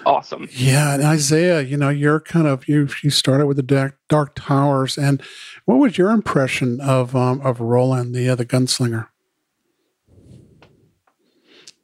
awesome. 0.05 0.47
Yeah, 0.51 0.93
and 0.93 1.03
Isaiah, 1.03 1.61
you 1.61 1.77
know, 1.77 1.89
you're 1.89 2.19
kind 2.19 2.47
of 2.47 2.67
you 2.67 2.87
you 3.03 3.09
started 3.09 3.45
with 3.47 3.57
the 3.57 3.63
dark, 3.63 3.97
dark 4.09 4.35
towers, 4.35 4.97
and 4.97 5.21
what 5.65 5.75
was 5.75 5.97
your 5.97 6.11
impression 6.11 6.79
of 6.81 7.15
um, 7.15 7.41
of 7.41 7.59
Roland, 7.59 8.13
the 8.15 8.29
uh, 8.29 8.35
the 8.35 8.45
gunslinger? 8.45 9.07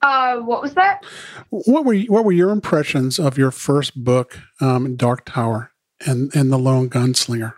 Uh, 0.01 0.37
what 0.37 0.61
was 0.61 0.75
that? 0.75 1.03
What 1.49 1.83
were 1.85 1.93
you- 1.93 2.11
what 2.11 2.25
were 2.25 2.31
your 2.31 2.51
impressions 2.51 3.17
of 3.17 3.37
your 3.37 3.49
first 3.51 4.03
book, 4.03 4.39
um, 4.61 4.95
Dark 4.95 5.25
Tower, 5.25 5.71
and 6.05 6.29
and 6.35 6.51
the 6.51 6.59
Lone 6.59 6.89
Gunslinger? 6.89 7.53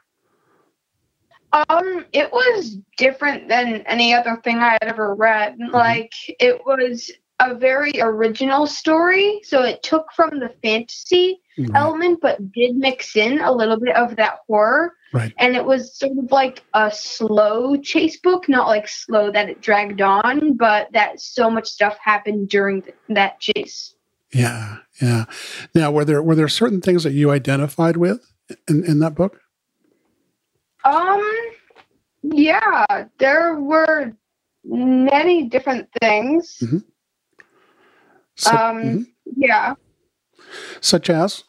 Um, 1.54 2.06
it 2.14 2.32
was 2.32 2.78
different 2.98 3.48
than 3.48 3.82
any 3.88 4.14
other 4.14 4.40
thing 4.44 4.58
I 4.58 4.72
had 4.82 4.84
ever 4.84 5.16
read. 5.16 5.58
Like, 5.72 6.12
it 6.40 6.66
was 6.66 7.12
a 7.40 7.56
very 7.56 7.94
original 8.02 8.68
story, 8.68 9.42
so 9.44 9.64
it 9.64 9.82
took 9.84 10.12
from 10.14 10.40
the 10.40 10.50
fantasy 10.62 11.40
Right. 11.60 11.72
element, 11.74 12.20
but 12.22 12.52
did 12.52 12.76
mix 12.76 13.16
in 13.16 13.42
a 13.42 13.52
little 13.52 13.80
bit 13.80 13.96
of 13.96 14.16
that 14.18 14.40
horror. 14.48 14.94
Right. 15.12 15.34
And 15.40 15.56
it 15.56 15.66
was 15.66 15.98
sort 15.98 16.16
of 16.18 16.32
like 16.32 16.64
a 16.76 16.92
slow 16.92 17.78
chase 17.78 18.20
book, 18.20 18.48
not 18.48 18.68
like 18.68 18.88
slow 18.88 19.32
that 19.32 19.50
it 19.50 19.60
dragged 19.62 20.00
on, 20.02 20.54
but 20.56 20.92
that 20.94 21.20
so 21.20 21.50
much 21.50 21.68
stuff 21.68 21.98
happened 22.00 22.50
during 22.50 22.84
th- 22.84 22.96
that 23.10 23.40
chase. 23.40 23.96
Yeah, 24.32 24.78
yeah. 25.02 25.26
Now, 25.74 25.90
were 25.92 26.06
there 26.06 26.22
were 26.22 26.36
there 26.36 26.48
certain 26.48 26.82
things 26.82 27.04
that 27.06 27.14
you 27.14 27.32
identified 27.32 27.98
with 27.98 28.32
in, 28.68 28.84
in 28.84 29.00
that 29.00 29.16
book? 29.16 29.42
Um, 30.88 31.22
yeah, 32.24 33.08
there 33.20 33.56
were 33.56 34.14
many 34.64 35.44
different 35.50 35.90
things. 36.02 36.58
Su- 38.36 38.50
Um, 38.50 38.78
mhm. 38.82 39.08
Yeah. 39.36 39.74
Such 40.82 41.10
as 41.10 41.44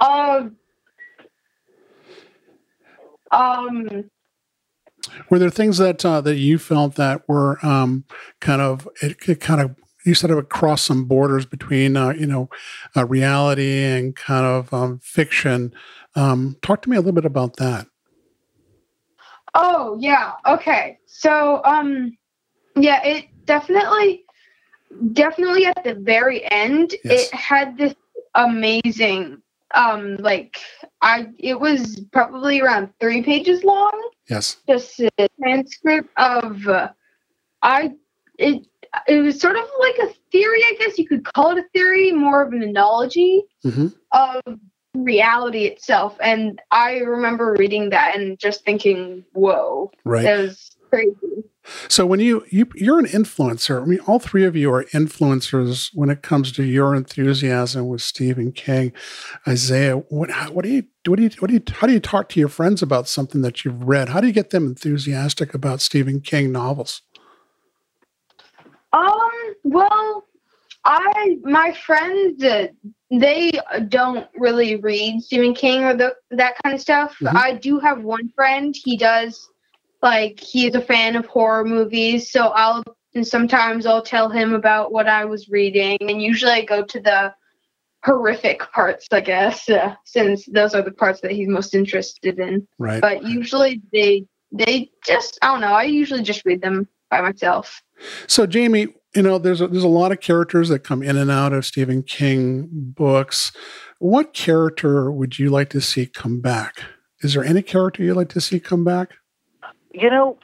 Uh, 0.00 0.48
um, 3.30 4.10
were 5.30 5.38
there 5.38 5.48
things 5.50 5.78
that 5.78 6.04
uh, 6.04 6.20
that 6.20 6.36
you 6.36 6.58
felt 6.58 6.96
that 6.96 7.26
were 7.28 7.64
um, 7.64 8.04
kind 8.40 8.60
of 8.60 8.88
it, 9.02 9.16
it 9.28 9.40
kind 9.40 9.60
of 9.60 9.74
you 10.04 10.14
said 10.14 10.30
it 10.30 10.34
would 10.34 10.50
cross 10.50 10.82
some 10.82 11.04
borders 11.06 11.46
between 11.46 11.96
uh, 11.96 12.10
you 12.10 12.26
know 12.26 12.50
uh, 12.96 13.06
reality 13.06 13.82
and 13.84 14.14
kind 14.16 14.44
of 14.44 14.72
um, 14.74 14.98
fiction. 14.98 15.72
Um, 16.16 16.56
talk 16.62 16.82
to 16.82 16.90
me 16.90 16.96
a 16.96 17.00
little 17.00 17.12
bit 17.12 17.24
about 17.26 17.56
that. 17.56 17.86
oh 19.54 19.96
yeah, 20.00 20.32
okay. 20.46 20.98
So, 21.06 21.62
um, 21.64 22.16
yeah, 22.76 23.02
it 23.04 23.26
definitely, 23.44 24.24
definitely 25.12 25.66
at 25.66 25.84
the 25.84 25.94
very 25.94 26.50
end, 26.50 26.94
Yes. 27.04 27.28
it 27.28 27.34
had 27.34 27.76
this 27.78 27.94
amazing, 28.34 29.40
um, 29.74 30.16
like 30.16 30.58
I, 31.02 31.28
it 31.38 31.58
was 31.58 32.00
probably 32.12 32.60
around 32.60 32.90
three 33.00 33.22
pages 33.22 33.62
long. 33.64 33.92
Yes. 34.28 34.56
just 34.68 35.00
a 35.00 35.28
transcript 35.40 36.10
of 36.16 36.66
uh, 36.66 36.88
I 37.62 37.92
it 38.38 38.66
it 39.06 39.20
was 39.20 39.40
sort 39.40 39.56
of 39.56 39.64
like 39.78 39.96
a 39.98 40.12
theory, 40.32 40.60
I 40.64 40.76
guess 40.78 40.98
you 40.98 41.06
could 41.06 41.24
call 41.24 41.50
it 41.52 41.58
a 41.58 41.64
theory, 41.72 42.10
more 42.12 42.42
of 42.42 42.52
an 42.52 42.62
analogy 42.62 43.44
hmm 43.62 43.88
of 44.12 44.42
reality 45.04 45.64
itself. 45.64 46.16
And 46.20 46.60
I 46.70 46.98
remember 46.98 47.54
reading 47.58 47.90
that 47.90 48.16
and 48.16 48.38
just 48.38 48.64
thinking, 48.64 49.24
"Whoa, 49.32 49.90
Right. 50.04 50.24
that 50.24 50.38
was 50.38 50.76
crazy." 50.90 51.44
So 51.88 52.06
when 52.06 52.20
you 52.20 52.44
you 52.50 52.68
you're 52.76 52.98
an 53.00 53.06
influencer, 53.06 53.82
I 53.82 53.84
mean, 53.86 53.98
all 54.00 54.18
three 54.20 54.44
of 54.44 54.54
you 54.54 54.72
are 54.72 54.84
influencers 54.86 55.90
when 55.94 56.10
it 56.10 56.22
comes 56.22 56.52
to 56.52 56.62
your 56.64 56.94
enthusiasm 56.94 57.88
with 57.88 58.02
Stephen 58.02 58.52
King, 58.52 58.92
Isaiah. 59.48 59.96
What 59.96 60.30
how- 60.30 60.52
what 60.52 60.64
do 60.64 60.70
you 60.70 60.84
what 61.06 61.16
do 61.16 61.24
you 61.24 61.30
what 61.40 61.48
do 61.48 61.54
you 61.54 61.62
how 61.70 61.86
do 61.86 61.92
you 61.92 62.00
talk 62.00 62.28
to 62.30 62.40
your 62.40 62.48
friends 62.48 62.82
about 62.82 63.08
something 63.08 63.42
that 63.42 63.64
you've 63.64 63.82
read? 63.82 64.10
How 64.10 64.20
do 64.20 64.26
you 64.28 64.32
get 64.32 64.50
them 64.50 64.66
enthusiastic 64.66 65.54
about 65.54 65.80
Stephen 65.80 66.20
King 66.20 66.52
novels? 66.52 67.02
Um, 68.92 69.54
well, 69.64 70.24
I 70.84 71.38
my 71.42 71.72
friends 71.72 72.42
uh, 72.42 72.68
they 73.10 73.52
don't 73.88 74.26
really 74.36 74.76
read 74.76 75.22
Stephen 75.22 75.54
King 75.54 75.84
or 75.84 75.94
the, 75.94 76.14
that 76.30 76.56
kind 76.62 76.74
of 76.74 76.80
stuff. 76.80 77.16
Mhm. 77.20 77.34
I 77.36 77.52
do 77.52 77.78
have 77.78 78.02
one 78.02 78.28
friend. 78.34 78.74
He 78.84 78.96
does 78.96 79.48
like 80.02 80.40
he's 80.40 80.74
a 80.74 80.80
fan 80.80 81.16
of 81.16 81.26
horror 81.26 81.64
movies, 81.64 82.30
so 82.30 82.48
I'll 82.48 82.82
and 83.14 83.26
sometimes 83.26 83.86
I'll 83.86 84.02
tell 84.02 84.28
him 84.28 84.52
about 84.52 84.92
what 84.92 85.08
I 85.08 85.24
was 85.24 85.48
reading, 85.48 85.96
and 86.00 86.20
usually 86.20 86.52
I 86.52 86.64
go 86.64 86.84
to 86.84 87.00
the 87.00 87.34
horrific 88.04 88.60
parts, 88.72 89.06
I 89.10 89.20
guess, 89.20 89.68
uh, 89.68 89.94
since 90.04 90.46
those 90.46 90.74
are 90.74 90.82
the 90.82 90.92
parts 90.92 91.20
that 91.22 91.32
he's 91.32 91.48
most 91.48 91.74
interested 91.74 92.38
in. 92.38 92.66
Right. 92.78 93.00
But 93.00 93.24
usually 93.24 93.82
they 93.92 94.26
they 94.52 94.90
just 95.04 95.38
I 95.42 95.48
don't 95.48 95.60
know. 95.60 95.72
I 95.72 95.84
usually 95.84 96.22
just 96.22 96.44
read 96.44 96.60
them 96.60 96.88
by 97.10 97.20
myself. 97.20 97.82
So, 98.26 98.46
Jamie, 98.46 98.88
you 99.14 99.22
know, 99.22 99.38
there's 99.38 99.60
a, 99.60 99.68
there's 99.68 99.84
a 99.84 99.88
lot 99.88 100.12
of 100.12 100.20
characters 100.20 100.68
that 100.68 100.80
come 100.80 101.02
in 101.02 101.16
and 101.16 101.30
out 101.30 101.52
of 101.52 101.64
Stephen 101.64 102.02
King 102.02 102.68
books. 102.70 103.52
What 103.98 104.34
character 104.34 105.10
would 105.10 105.38
you 105.38 105.48
like 105.50 105.70
to 105.70 105.80
see 105.80 106.06
come 106.06 106.40
back? 106.40 106.82
Is 107.22 107.34
there 107.34 107.44
any 107.44 107.62
character 107.62 108.02
you'd 108.02 108.16
like 108.16 108.28
to 108.30 108.40
see 108.40 108.60
come 108.60 108.84
back? 108.84 109.12
You 109.92 110.10
know, 110.10 110.38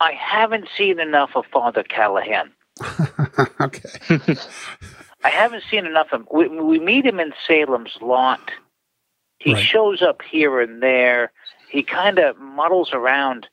I 0.00 0.12
haven't 0.12 0.68
seen 0.76 1.00
enough 1.00 1.30
of 1.34 1.44
Father 1.46 1.82
Callahan. 1.82 2.52
okay. 3.60 3.88
I 5.24 5.28
haven't 5.30 5.64
seen 5.70 5.86
enough 5.86 6.12
of 6.12 6.20
him. 6.20 6.28
We, 6.32 6.48
we 6.48 6.78
meet 6.78 7.04
him 7.06 7.18
in 7.18 7.32
Salem's 7.46 7.96
Lot. 8.00 8.50
He 9.38 9.54
Right. 9.54 9.64
shows 9.64 10.02
up 10.02 10.22
here 10.22 10.60
and 10.60 10.82
there. 10.82 11.32
He 11.68 11.82
kind 11.82 12.18
of 12.18 12.38
muddles 12.38 12.92
around. 12.92 13.48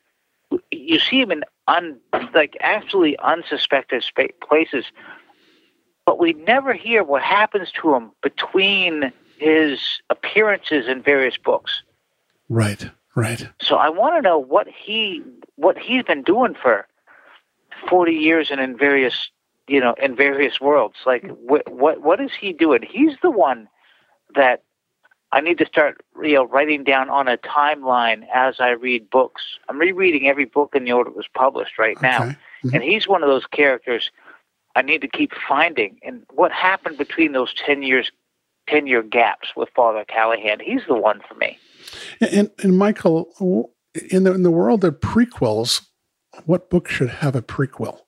You 0.70 1.00
see 1.00 1.20
him 1.20 1.32
in 1.32 1.44
un, 1.72 1.98
like 2.34 2.58
absolutely 2.62 3.18
unsuspected 3.20 4.04
spa- 4.04 4.36
places, 4.42 4.86
but 6.06 6.20
we 6.20 6.34
never 6.34 6.74
hear 6.74 7.04
what 7.04 7.22
happens 7.22 7.72
to 7.82 7.94
him 7.94 8.12
between 8.22 9.12
his 9.38 9.80
appearances 10.10 10.88
in 10.88 11.02
various 11.02 11.38
books. 11.38 11.84
Right. 12.50 12.90
Right. 13.16 13.48
So 13.62 13.76
I 13.76 13.90
want 13.90 14.16
to 14.16 14.22
know 14.22 14.38
what 14.38 14.68
he 14.68 15.22
what 15.56 15.78
he's 15.78 16.04
been 16.04 16.24
doing 16.24 16.56
for 16.62 16.88
forty 17.90 18.14
years 18.14 18.50
and 18.52 18.62
in 18.62 18.78
various 18.78 19.30
you 19.68 19.82
know 19.82 19.96
in 20.02 20.16
various 20.16 20.62
worlds. 20.62 20.96
Like 21.06 21.30
what 21.30 21.70
what 21.70 22.02
what 22.02 22.22
is 22.22 22.32
he 22.40 22.54
doing? 22.54 22.84
He's 22.90 23.16
the 23.22 23.32
one 23.32 23.68
that 24.36 24.64
I 25.34 25.40
need 25.42 25.58
to 25.60 25.66
start, 25.66 26.02
you 26.22 26.34
know, 26.36 26.46
writing 26.46 26.84
down 26.84 27.10
on 27.10 27.28
a 27.28 27.38
timeline 27.38 28.26
as 28.34 28.56
I 28.60 28.72
read 28.72 29.10
books. 29.10 29.42
I'm 29.70 29.78
rereading 29.80 30.28
every 30.28 30.46
book 30.46 30.76
in 30.76 30.84
the 30.84 30.92
order 30.92 31.10
it 31.10 31.16
was 31.16 31.28
published 31.34 31.78
right 31.80 32.00
now, 32.02 32.24
Okay. 32.24 32.36
Mhm. 32.66 32.74
and 32.74 32.84
he's 32.84 33.08
one 33.08 33.24
of 33.24 33.30
those 33.30 33.46
characters 33.48 34.12
I 34.76 34.82
need 34.82 35.02
to 35.02 35.08
keep 35.08 35.34
finding. 35.48 36.00
And 36.04 36.24
what 36.32 36.52
happened 36.52 36.98
between 36.98 37.32
those 37.34 37.54
ten 37.54 37.82
years, 37.84 38.12
ten 38.68 38.88
year 38.88 39.02
gaps 39.04 39.50
with 39.56 39.70
Father 39.76 40.06
Callahan? 40.08 40.60
He's 40.60 40.86
the 40.88 40.96
one 40.96 41.22
for 41.28 41.36
me. 41.36 41.58
And, 42.22 42.50
and 42.64 42.78
Michael, 42.78 43.74
in 44.10 44.24
the 44.24 44.34
in 44.34 44.44
the 44.44 44.52
world 44.52 44.84
of 44.86 45.00
prequels, 45.00 45.82
what 46.46 46.70
book 46.70 46.88
should 46.90 47.10
have 47.10 47.36
a 47.36 47.42
prequel? 47.42 48.00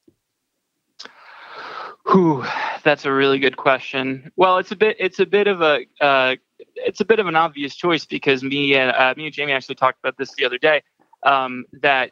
Whew, 2.12 2.44
that's 2.84 3.06
a 3.06 3.12
really 3.14 3.40
good 3.40 3.56
question. 3.58 4.32
Well, 4.36 4.58
it's 4.58 4.72
a 4.72 4.76
bit 4.76 4.98
it's 5.00 5.20
a 5.20 5.26
bit 5.26 5.48
of 5.48 5.62
a 5.62 5.86
uh, 6.02 6.36
it's 6.76 7.02
a 7.02 7.06
bit 7.06 7.20
of 7.20 7.28
an 7.28 7.36
obvious 7.36 7.76
choice 7.76 8.06
because 8.06 8.44
me 8.44 8.76
and 8.76 8.92
uh, 8.92 9.14
me 9.18 9.26
and 9.26 9.34
Jamie 9.34 9.54
actually 9.54 9.76
talked 9.76 10.00
about 10.00 10.18
this 10.18 10.34
the 10.36 10.46
other 10.46 10.58
day. 10.58 10.84
Um, 11.26 11.66
that 11.82 12.12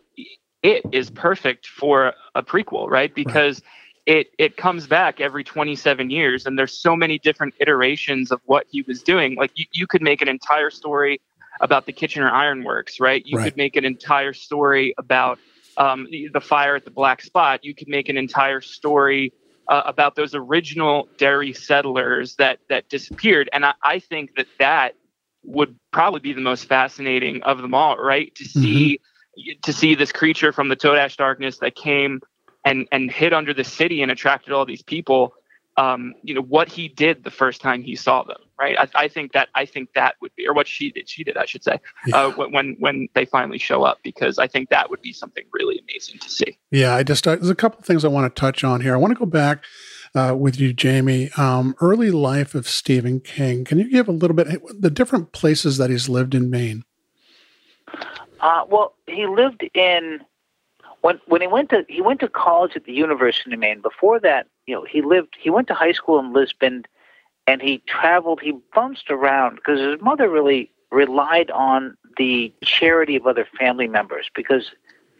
it 0.64 0.86
is 0.92 1.10
perfect 1.10 1.68
for 1.68 2.14
a 2.36 2.44
prequel, 2.44 2.90
right? 2.90 3.14
Because 3.14 3.62
it 4.06 4.28
it 4.40 4.58
comes 4.58 4.88
back 4.88 5.20
every 5.22 5.44
27 5.44 6.10
years, 6.10 6.46
and 6.46 6.58
there's 6.58 6.74
so 6.82 6.96
many 6.96 7.20
different 7.20 7.54
iterations 7.60 8.32
of 8.32 8.42
what 8.46 8.66
he 8.70 8.84
was 8.84 9.04
doing. 9.04 9.36
Like 9.36 9.52
you, 9.56 9.66
you 9.74 9.88
could 9.88 10.02
make 10.02 10.22
an 10.22 10.28
entire 10.28 10.70
story 10.70 11.22
about 11.62 11.86
the 11.86 11.94
Kitchener 11.94 12.30
Ironworks, 12.32 13.00
right? 13.00 13.24
You 13.26 13.38
Right. 13.38 13.46
could 13.46 13.58
make 13.58 13.76
an 13.76 13.86
entire 13.86 14.34
story 14.34 14.94
about 14.98 15.40
um, 15.78 16.08
the, 16.12 16.30
the 16.34 16.42
fire 16.42 16.76
at 16.76 16.86
the 16.86 16.92
Black 16.92 17.22
Spot. 17.22 17.64
You 17.64 17.76
could 17.76 17.88
make 17.88 18.10
an 18.10 18.18
entire 18.18 18.62
story 18.62 19.34
uh, 19.72 19.84
about 19.86 20.16
those 20.16 20.36
original 20.36 21.08
Derry 21.18 21.54
settlers 21.54 22.36
that 22.36 22.60
that 22.70 22.90
disappeared, 22.90 23.50
and 23.54 23.66
I, 23.66 23.74
I 23.84 24.00
think 24.00 24.36
that 24.36 24.48
that 24.60 24.96
would 25.44 25.76
probably 25.92 26.20
be 26.20 26.34
the 26.34 26.42
most 26.42 26.66
fascinating 26.66 27.42
of 27.44 27.60
them 27.60 27.74
all, 27.74 27.98
right? 27.98 28.36
To 28.36 28.44
see 28.44 29.00
to 29.64 29.72
see 29.72 29.96
this 29.96 30.12
creature 30.12 30.52
from 30.52 30.68
the 30.68 30.76
Todash 30.76 31.16
darkness 31.16 31.58
that 31.60 31.76
came 31.76 32.20
and 32.66 32.86
and 32.92 33.10
hid 33.10 33.32
under 33.32 33.54
the 33.54 33.64
city 33.64 34.02
and 34.02 34.12
attracted 34.12 34.54
all 34.54 34.66
these 34.66 34.84
people. 34.84 35.34
Um, 35.78 36.16
you 36.22 36.36
know 36.36 36.42
what 36.42 36.68
he 36.68 36.90
did 36.90 37.24
the 37.24 37.32
first 37.32 37.62
time 37.62 37.82
he 37.82 37.96
saw 37.96 38.24
them, 38.24 38.42
right? 38.62 38.78
I, 38.78 38.88
I 39.04 39.08
think 39.08 39.34
that 39.34 39.50
I 39.56 39.66
think 39.66 39.94
that 39.94 40.16
would 40.22 40.34
be, 40.36 40.48
or 40.48 40.54
what 40.54 40.68
she 40.68 40.92
did, 40.92 41.10
she 41.10 41.24
did, 41.24 41.36
I 41.36 41.46
should 41.46 41.64
say, 41.64 41.80
Yeah. 42.08 42.18
uh, 42.26 42.32
when 42.32 42.52
when- 42.52 42.76
when 42.80 43.08
they 43.16 43.26
finally 43.26 43.58
show 43.58 43.84
up, 43.84 43.98
because 44.04 44.38
I 44.38 44.48
think 44.48 44.70
that 44.70 44.90
would 44.90 45.02
be 45.02 45.14
something 45.14 45.44
really 45.52 45.80
amazing 45.90 46.20
to 46.20 46.30
see. 46.30 46.58
Yeah, 46.70 46.96
I 46.96 47.04
just 47.04 47.28
uh, 47.28 47.36
there's 47.36 47.50
a 47.50 47.56
couple 47.56 47.80
of 47.80 47.86
things 47.86 48.06
I 48.06 48.10
want 48.10 48.34
to 48.34 48.40
touch 48.40 48.64
on 48.64 48.82
here. 48.82 48.94
I 48.94 48.98
want 48.98 49.12
to 49.14 49.20
go 49.20 49.26
back 49.26 49.64
uh, 50.14 50.36
with 50.38 50.60
you, 50.60 50.74
Jamie. 50.74 51.30
Um, 51.38 51.76
early 51.82 52.12
life 52.12 52.54
of 52.56 52.68
Stephen 52.68 53.20
King. 53.20 53.66
Can 53.66 53.80
you 53.80 53.90
give 53.90 54.08
a 54.08 54.12
little 54.12 54.36
bit 54.36 54.48
the 54.80 54.90
different 54.92 55.32
places 55.32 55.78
that 55.78 55.90
he's 55.90 56.08
lived 56.08 56.36
in 56.36 56.50
Maine? 56.50 56.84
Uh, 58.40 58.64
well, 58.70 58.94
he 59.08 59.26
lived 59.28 59.64
in 59.74 60.20
when 61.02 61.20
when 61.28 61.42
he 61.42 61.48
went 61.48 61.70
to 61.70 61.86
he 61.88 62.02
went 62.02 62.20
to 62.20 62.28
college 62.28 62.76
at 62.76 62.86
the 62.86 62.94
University 62.94 63.54
of 63.54 63.60
Maine. 63.60 63.82
Before 63.82 64.20
that, 64.20 64.48
you 64.66 64.76
know, 64.76 64.86
he 64.90 65.02
lived 65.02 65.36
he 65.40 65.50
went 65.50 65.68
to 65.68 65.74
high 65.74 65.92
school 65.94 66.20
in 66.20 66.34
Lisbon, 66.34 66.86
and 67.48 67.62
he 67.62 67.80
traveled. 67.88 68.42
He 68.42 68.54
bounced 68.74 69.10
around 69.10 69.56
because 69.56 69.80
his 69.80 70.02
mother 70.02 70.30
really 70.30 70.72
relied 70.92 71.50
on 71.52 71.98
the 72.18 72.54
charity 72.64 73.16
of 73.16 73.26
other 73.26 73.48
family 73.58 73.88
members 73.88 74.30
because 74.36 74.72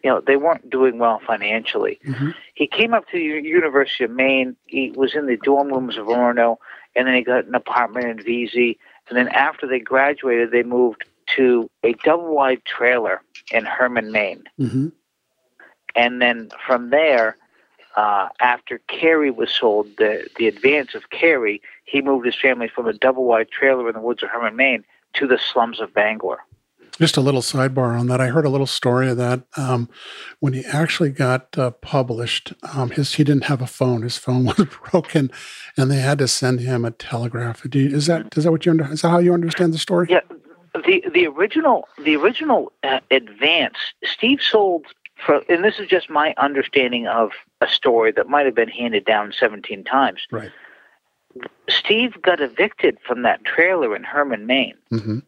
you 0.04 0.10
know 0.10 0.20
they 0.20 0.36
weren't 0.36 0.70
doing 0.70 0.98
well 1.00 1.22
financially. 1.26 2.00
Mhm. 2.06 2.34
He 2.54 2.68
came 2.68 2.94
up 2.94 3.08
to 3.10 3.18
the 3.18 3.24
University 3.48 4.04
of 4.04 4.12
Maine. 4.12 4.56
He 4.66 4.92
was 4.92 5.16
in 5.16 5.26
the 5.28 5.38
dorm 5.38 5.70
rooms 5.70 5.98
of 5.98 6.08
Orono, 6.08 6.58
and 6.96 7.08
then 7.08 7.16
he 7.16 7.22
got 7.22 7.46
an 7.46 7.56
apartment 7.56 8.06
in 8.06 8.18
Veazie. 8.18 8.78
And 9.10 9.18
then 9.18 9.30
after 9.30 9.68
they 9.68 9.80
graduated, 9.80 10.52
they 10.52 10.64
moved 10.64 11.06
to 11.36 11.70
a 11.84 11.94
double 12.04 12.34
wide 12.36 12.64
trailer 12.66 13.22
in 13.52 13.66
Hermon, 13.66 14.12
Maine. 14.12 14.44
hmm 14.58 14.90
And 15.96 16.22
then 16.22 16.50
from 16.66 16.90
there, 16.90 17.38
uh, 17.96 18.30
after 18.40 18.80
Carrie 18.88 19.32
was 19.32 19.52
sold, 19.52 19.88
the, 19.98 20.28
the 20.38 20.48
advance 20.48 20.96
of 20.96 21.10
Carrie, 21.10 21.62
he 21.86 22.02
moved 22.02 22.26
his 22.26 22.36
family 22.36 22.68
from 22.68 22.88
a 22.88 22.94
double 22.94 23.26
wide 23.26 23.50
trailer 23.50 23.88
in 23.88 23.96
the 23.96 24.02
woods 24.02 24.24
of 24.24 24.30
Hermon, 24.30 24.56
Maine 24.56 24.84
to 25.14 25.28
the 25.28 25.38
slums 25.38 25.80
of 25.80 25.94
Bangor. 25.94 26.40
Just 27.00 27.18
a 27.18 27.22
little 27.22 27.42
sidebar 27.42 27.98
on 28.00 28.08
that. 28.08 28.22
I 28.22 28.28
heard 28.28 28.46
a 28.46 28.50
little 28.50 28.68
story 28.68 29.10
of 29.10 29.18
that 29.18 29.44
um, 29.58 29.90
when 30.40 30.54
he 30.54 30.64
actually 30.66 31.10
got 31.10 31.58
uh, 31.58 31.72
published. 31.72 32.54
Um, 32.76 32.92
his 32.92 33.16
he 33.16 33.24
didn't 33.24 33.46
have 33.46 33.62
a 33.62 33.68
phone. 33.68 34.02
His 34.02 34.18
phone 34.18 34.46
was 34.58 34.68
broken, 34.92 35.32
and 35.78 35.90
they 35.90 36.00
had 36.00 36.20
to 36.20 36.28
send 36.28 36.60
him 36.60 36.84
a 36.84 36.92
telegraph. 36.92 37.64
Do 37.68 37.80
you, 37.80 37.96
is 37.96 38.08
that 38.08 38.38
is 38.38 38.44
that 38.44 38.52
what 38.52 38.66
you 38.66 38.72
under, 38.72 38.92
is 38.92 39.02
that 39.02 39.10
how 39.10 39.20
you 39.20 39.34
understand 39.34 39.74
the 39.74 39.78
story? 39.78 40.08
Yeah, 40.10 40.20
the 40.74 41.04
the 41.14 41.28
original 41.28 41.88
the 42.04 42.18
original 42.18 42.72
uh, 42.84 43.00
advance 43.10 43.78
Steve 44.04 44.42
sold 44.42 44.86
for, 45.26 45.42
and 45.50 45.64
this 45.64 45.80
is 45.80 45.88
just 45.88 46.10
my 46.10 46.34
understanding 46.38 47.08
of 47.08 47.32
a 47.62 47.68
story 47.68 48.12
that 48.12 48.28
might 48.28 48.46
have 48.46 48.56
been 48.56 48.70
handed 48.70 49.06
down 49.06 49.32
seventeen 49.32 49.84
times. 49.84 50.22
Right. 50.32 50.52
Steve 51.70 52.22
got 52.22 52.42
evicted 52.42 52.98
from 53.08 53.22
that 53.22 53.46
trailer 53.46 53.96
in 53.96 54.04
Hermon, 54.04 54.46
Maine, 54.46 54.78
hmm 54.90 55.20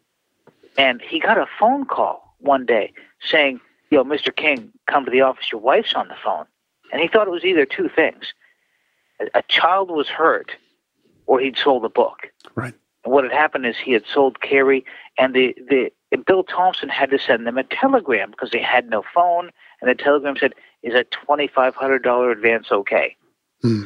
and 0.76 1.02
he 1.02 1.20
got 1.20 1.38
a 1.38 1.46
phone 1.60 1.86
call 1.86 2.36
one 2.40 2.66
day 2.66 2.92
saying, 3.22 3.62
"Yo, 3.92 4.04
Mr. 4.04 4.36
King, 4.36 4.72
come 4.88 5.06
to 5.06 5.12
the 5.12 5.22
office. 5.22 5.52
Your 5.52 5.62
wife's 5.62 5.94
on 5.94 6.08
the 6.08 6.16
phone." 6.24 6.46
And 6.92 7.02
he 7.02 7.08
thought 7.08 7.28
it 7.28 7.32
was 7.32 7.46
either 7.46 7.66
two 7.66 7.90
things: 7.90 8.34
a, 9.34 9.44
child 9.48 9.92
was 9.92 10.08
hurt, 10.08 10.52
or 11.28 11.40
he'd 11.40 11.58
sold 11.58 11.86
a 11.86 11.90
book. 11.90 12.28
Right. 12.56 12.74
And 13.04 13.14
what 13.14 13.24
had 13.24 13.34
happened 13.34 13.66
is 13.66 13.78
he 13.78 13.92
had 13.92 14.06
sold 14.12 14.42
Carrie, 14.42 14.86
and 15.18 15.34
the, 15.34 15.56
the 15.70 15.92
and 16.12 16.26
Bill 16.26 16.44
Thompson 16.44 16.90
had 16.90 17.10
to 17.10 17.20
send 17.20 17.46
them 17.46 17.58
a 17.58 17.64
telegram 17.64 18.32
because 18.32 18.52
they 18.52 18.62
had 18.62 18.90
no 18.90 19.04
phone, 19.14 19.52
and 19.82 19.90
the 19.90 19.96
telegram 19.96 20.38
said, 20.38 20.54
"Is 20.84 20.94
a 20.94 21.04
twenty 21.06 21.48
five 21.48 21.74
hundred 21.76 22.04
dollar 22.04 22.30
advance 22.32 22.68
okay?" 22.72 23.16
Hmm. 23.62 23.84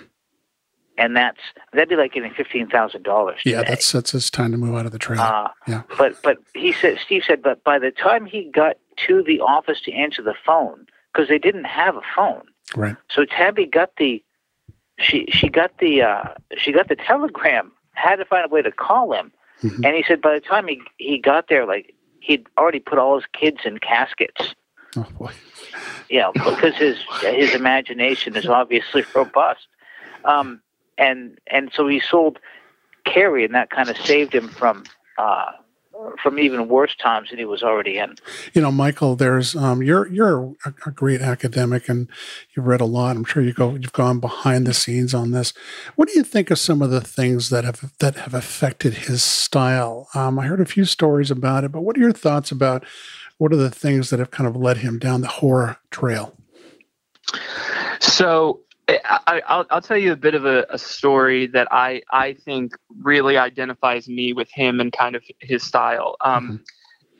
And 1.00 1.16
that's 1.16 1.38
that'd 1.74 1.90
be 1.90 1.96
like 1.96 2.14
getting 2.14 2.34
fifteen 2.34 2.68
thousand 2.68 3.04
dollars. 3.04 3.40
Yeah, 3.46 3.62
that's 3.64 3.92
that's 3.92 4.12
his 4.12 4.32
time 4.32 4.52
to 4.52 4.58
move 4.58 4.76
out 4.76 4.88
of 4.88 4.92
the 4.92 4.98
trailer. 5.00 5.22
Uh, 5.24 5.50
Yeah. 5.68 5.84
But 5.98 6.20
but 6.24 6.38
he 6.56 6.74
said 6.74 6.98
Steve 7.00 7.24
said, 7.26 7.44
but 7.44 7.64
by 7.64 7.78
the 7.78 7.92
time 7.92 8.26
he 8.26 8.50
got 8.52 8.78
to 9.08 9.22
the 9.22 9.40
office 9.42 9.80
to 9.82 9.94
answer 9.94 10.24
the 10.24 10.34
phone, 10.44 10.88
because 11.14 11.30
they 11.30 11.38
didn't 11.38 11.66
have 11.66 11.96
a 11.98 12.02
phone, 12.16 12.42
right. 12.76 12.96
so 13.12 13.26
Tabby 13.26 13.68
got 13.68 13.92
the 13.98 14.24
she 14.98 15.28
she 15.32 15.50
got 15.50 15.78
the 15.78 16.02
uh, 16.02 16.24
she 16.58 16.72
got 16.72 16.88
the 16.90 16.96
telegram, 16.96 17.72
had 17.94 18.16
to 18.16 18.26
find 18.26 18.44
a 18.46 18.50
way 18.50 18.64
to 18.64 18.72
call 18.72 19.14
him, 19.14 19.32
Mhm. 19.64 19.86
and 19.86 19.96
he 19.96 20.04
said 20.08 20.20
by 20.20 20.34
the 20.34 20.40
time 20.42 20.68
he 20.68 20.82
he 20.98 21.20
got 21.20 21.48
there, 21.48 21.68
like 21.68 21.94
he'd 22.22 22.48
already 22.58 22.80
put 22.80 22.98
all 22.98 23.16
his 23.20 23.28
kids 23.34 23.60
in 23.66 23.78
caskets. 23.78 24.56
Oh 24.96 25.06
boy. 25.18 25.32
Know, 26.10 26.32
because 26.34 26.76
his 26.76 26.98
his 27.22 27.54
imagination 27.54 28.36
is 28.36 28.46
obviously 28.48 29.04
robust. 29.16 29.68
Um, 30.26 30.62
and 30.98 31.38
and 31.48 31.72
so 31.74 31.88
he 31.88 32.00
sold 32.00 32.40
Carrie, 33.06 33.46
and 33.46 33.54
that 33.54 33.70
kind 33.70 33.90
of 33.90 33.98
saved 33.98 34.34
him 34.34 34.48
from 34.48 34.84
uh, 35.18 35.52
from 36.22 36.40
even 36.40 36.68
worse 36.68 36.96
times 36.96 37.30
than 37.30 37.40
he 37.40 37.46
was 37.46 37.64
already 37.64 37.98
in. 37.98 38.16
You 38.54 38.62
know, 38.62 38.72
Michael, 38.72 39.16
there's 39.16 39.56
um, 39.56 39.82
you're 39.82 40.08
you're 40.08 40.56
a, 40.66 40.74
a 40.86 40.92
great 40.92 41.22
academic, 41.22 41.90
and 41.90 42.08
you've 42.56 42.68
read 42.68 42.82
a 42.82 42.86
lot. 42.86 43.16
I'm 43.16 43.24
sure 43.24 43.44
you 43.44 43.54
go 43.54 43.76
you've 43.76 43.94
gone 43.94 44.20
behind 44.20 44.68
the 44.68 44.74
scenes 44.74 45.14
on 45.14 45.32
this. 45.32 45.54
What 45.96 46.08
do 46.08 46.16
you 46.16 46.24
think 46.24 46.52
of 46.52 46.60
some 46.60 46.82
of 46.82 46.90
the 46.90 47.02
things 47.02 47.50
that 47.50 47.64
have 47.64 47.94
that 48.00 48.16
have 48.16 48.34
affected 48.34 48.94
his 48.94 49.24
style? 49.24 50.08
Um, 50.14 50.40
I 50.40 50.48
heard 50.48 50.62
a 50.62 50.66
few 50.66 50.86
stories 50.86 51.32
about 51.32 51.64
it, 51.64 51.72
but 51.72 51.82
what 51.82 51.98
are 51.98 52.02
your 52.02 52.14
thoughts 52.14 52.52
about 52.52 52.86
what 53.38 53.54
are 53.54 53.58
the 53.58 53.70
things 53.70 54.10
that 54.10 54.20
have 54.20 54.32
kind 54.32 54.48
of 54.48 54.56
led 54.56 54.78
him 54.78 55.00
down 55.00 55.22
the 55.22 55.28
horror 55.28 55.78
trail? 55.92 56.36
So 58.00 58.62
I, 58.88 59.00
I, 59.28 59.42
I'll, 59.48 59.66
I'll 59.70 59.82
tell 59.82 59.98
you 59.98 60.12
a 60.12 60.18
bit 60.18 60.36
of 60.36 60.46
a, 60.46 60.66
a 60.70 60.78
story 60.78 61.48
that 61.48 61.68
I, 61.72 62.02
I 62.12 62.34
think 62.34 62.74
really 63.02 63.38
identifies 63.38 64.08
me 64.08 64.34
with 64.34 64.50
him 64.52 64.80
and 64.80 64.92
kind 64.92 65.16
of 65.16 65.24
his 65.40 65.64
style. 65.64 66.16
Um, 66.22 66.64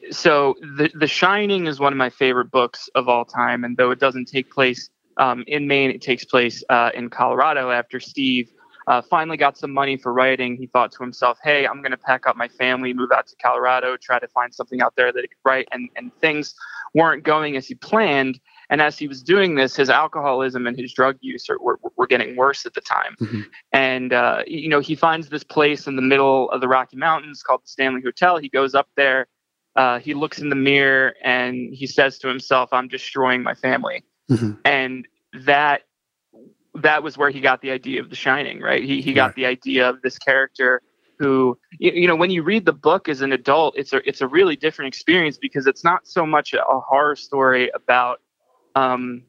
So 0.10 0.56
the 0.78 0.90
The 0.94 1.08
Shining 1.08 1.68
is 1.68 1.80
one 1.80 1.92
of 1.92 1.98
my 1.98 2.10
favorite 2.10 2.50
books 2.50 2.88
of 2.96 3.10
all 3.10 3.26
time, 3.26 3.66
and 3.66 3.76
though 3.76 3.92
it 3.92 4.00
doesn't 4.00 4.30
take 4.30 4.50
place 4.50 4.90
um, 5.18 5.44
in 5.48 5.68
Maine, 5.68 5.90
it 5.90 6.02
takes 6.02 6.24
place 6.24 6.64
uh, 6.70 6.92
in 6.94 7.10
Colorado. 7.10 7.72
After 7.72 8.00
Steve 8.00 8.50
uh, 8.88 9.02
finally 9.02 9.38
got 9.38 9.58
some 9.58 9.74
money 9.74 9.98
for 9.98 10.14
writing, 10.14 10.56
he 10.56 10.68
thought 10.68 10.92
to 10.94 11.04
himself, 11.04 11.38
"Hey, 11.44 11.68
I'm 11.68 11.82
going 11.82 11.92
to 11.92 11.98
pack 11.98 12.26
up 12.26 12.36
my 12.36 12.48
family, 12.48 12.94
move 12.94 13.12
out 13.12 13.28
to 13.28 13.36
Colorado, 13.42 13.98
try 13.98 14.20
to 14.20 14.28
find 14.30 14.54
something 14.54 14.82
out 14.82 14.96
there 14.96 15.12
that 15.12 15.22
he 15.22 15.28
could 15.28 15.38
write." 15.44 15.68
And 15.72 15.90
and 15.96 16.12
things 16.20 16.56
weren't 16.94 17.24
going 17.24 17.58
as 17.58 17.68
he 17.68 17.76
planned. 17.76 18.40
And 18.70 18.82
as 18.82 18.98
he 18.98 19.08
was 19.08 19.24
doing 19.24 19.56
this, 19.56 19.76
his 19.76 19.90
alcoholism 19.90 20.68
and 20.68 20.78
his 20.78 20.92
drug 20.94 21.18
use 21.22 21.50
are, 21.50 21.58
were, 21.62 21.80
were 21.96 22.08
getting 22.08 22.36
worse 22.36 22.66
at 22.66 22.74
the 22.74 22.82
time. 22.82 23.16
Mhm. 23.22 23.46
And, 23.72 24.12
uh, 24.14 24.44
you 24.46 24.68
know, 24.68 24.82
he 24.82 24.94
finds 24.96 25.30
this 25.30 25.44
place 25.44 25.88
in 25.88 25.96
the 25.96 26.02
middle 26.02 26.50
of 26.52 26.60
the 26.60 26.68
Rocky 26.68 26.98
Mountains 26.98 27.44
called 27.44 27.62
the 27.64 27.70
Stanley 27.70 28.02
Hotel. 28.02 28.38
He 28.38 28.50
goes 28.50 28.76
up 28.76 28.90
there, 28.98 29.28
uh, 29.78 30.00
he 30.00 30.14
looks 30.14 30.40
in 30.40 30.50
the 30.50 30.56
mirror, 30.56 31.14
and 31.24 31.74
he 31.74 31.88
says 31.88 32.18
to 32.20 32.28
himself, 32.28 32.74
I'm 32.74 32.90
destroying 32.90 33.42
my 33.42 33.54
family. 33.54 34.04
Mhm. 34.30 34.60
And 34.66 35.08
that 35.34 35.84
that 36.82 37.04
was 37.04 37.18
where 37.18 37.30
he 37.30 37.42
got 37.42 37.62
the 37.62 37.72
idea 37.72 38.02
of 38.02 38.10
The 38.10 38.16
Shining, 38.16 38.62
right? 38.62 38.84
He, 38.84 39.02
he 39.02 39.14
got 39.14 39.34
Right. 39.34 39.36
the 39.36 39.46
idea 39.46 39.90
of 39.90 40.02
this 40.02 40.18
character 40.18 40.82
who 41.20 41.58
you, 41.80 41.92
you 41.94 42.08
know 42.08 42.16
when 42.16 42.30
you 42.32 42.44
read 42.44 42.66
the 42.66 42.74
book 42.74 43.08
as 43.10 43.22
an 43.22 43.32
adult 43.34 43.76
it's 43.78 43.94
a 43.94 44.08
it's 44.08 44.22
a 44.22 44.28
really 44.28 44.56
different 44.56 44.88
experience 44.88 45.38
because 45.38 45.68
it's 45.68 45.84
not 45.84 46.08
so 46.08 46.26
much 46.26 46.54
a, 46.54 46.60
a 46.66 46.80
horror 46.82 47.16
story 47.16 47.70
about 47.76 48.20
um 48.76 49.24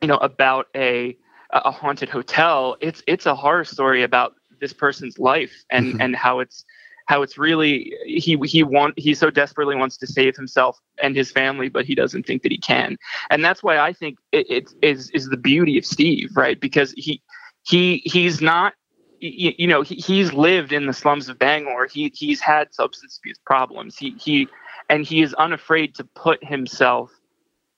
you 0.00 0.08
know 0.08 0.16
about 0.18 0.66
a 0.76 1.16
a 1.50 1.70
haunted 1.70 2.08
hotel 2.08 2.76
it's 2.80 3.02
it's 3.06 3.26
a 3.26 3.34
horror 3.34 3.64
story 3.64 4.02
about 4.02 4.34
this 4.60 4.72
person's 4.72 5.18
life 5.18 5.64
and 5.70 5.94
Mhm. 5.94 6.00
and 6.00 6.14
how 6.16 6.40
it's 6.40 6.64
how 7.10 7.22
it's 7.22 7.36
really 7.36 7.92
he 8.06 8.38
he 8.44 8.62
want 8.62 8.96
he 8.96 9.14
so 9.14 9.30
desperately 9.30 9.74
wants 9.74 9.96
to 9.96 10.06
save 10.06 10.36
himself 10.36 10.78
and 11.02 11.16
his 11.16 11.28
family 11.28 11.68
but 11.68 11.84
he 11.84 11.92
doesn't 11.96 12.24
think 12.24 12.42
that 12.44 12.52
he 12.52 12.58
can. 12.58 12.96
And 13.30 13.44
that's 13.44 13.64
why 13.64 13.78
i 13.78 13.92
think 13.92 14.18
it, 14.30 14.46
it 14.48 14.64
is 14.80 15.10
is 15.10 15.28
the 15.28 15.36
beauty 15.36 15.76
of 15.76 15.84
steve 15.84 16.30
right? 16.36 16.58
Because 16.60 16.92
he 16.96 17.20
he 17.64 18.00
he's 18.04 18.40
not 18.40 18.74
you, 19.18 19.52
you 19.58 19.66
know 19.66 19.82
he, 19.82 19.96
he's 19.96 20.32
lived 20.32 20.72
in 20.72 20.86
the 20.86 20.92
slums 20.92 21.28
of 21.28 21.36
bangor. 21.36 21.88
He 21.92 22.12
he's 22.14 22.40
had 22.40 22.72
substance 22.72 23.18
abuse 23.18 23.40
problems. 23.44 23.98
He 23.98 24.10
he 24.26 24.46
and 24.88 25.04
he 25.04 25.20
is 25.20 25.34
unafraid 25.34 25.96
to 25.96 26.04
put 26.14 26.38
himself 26.44 27.10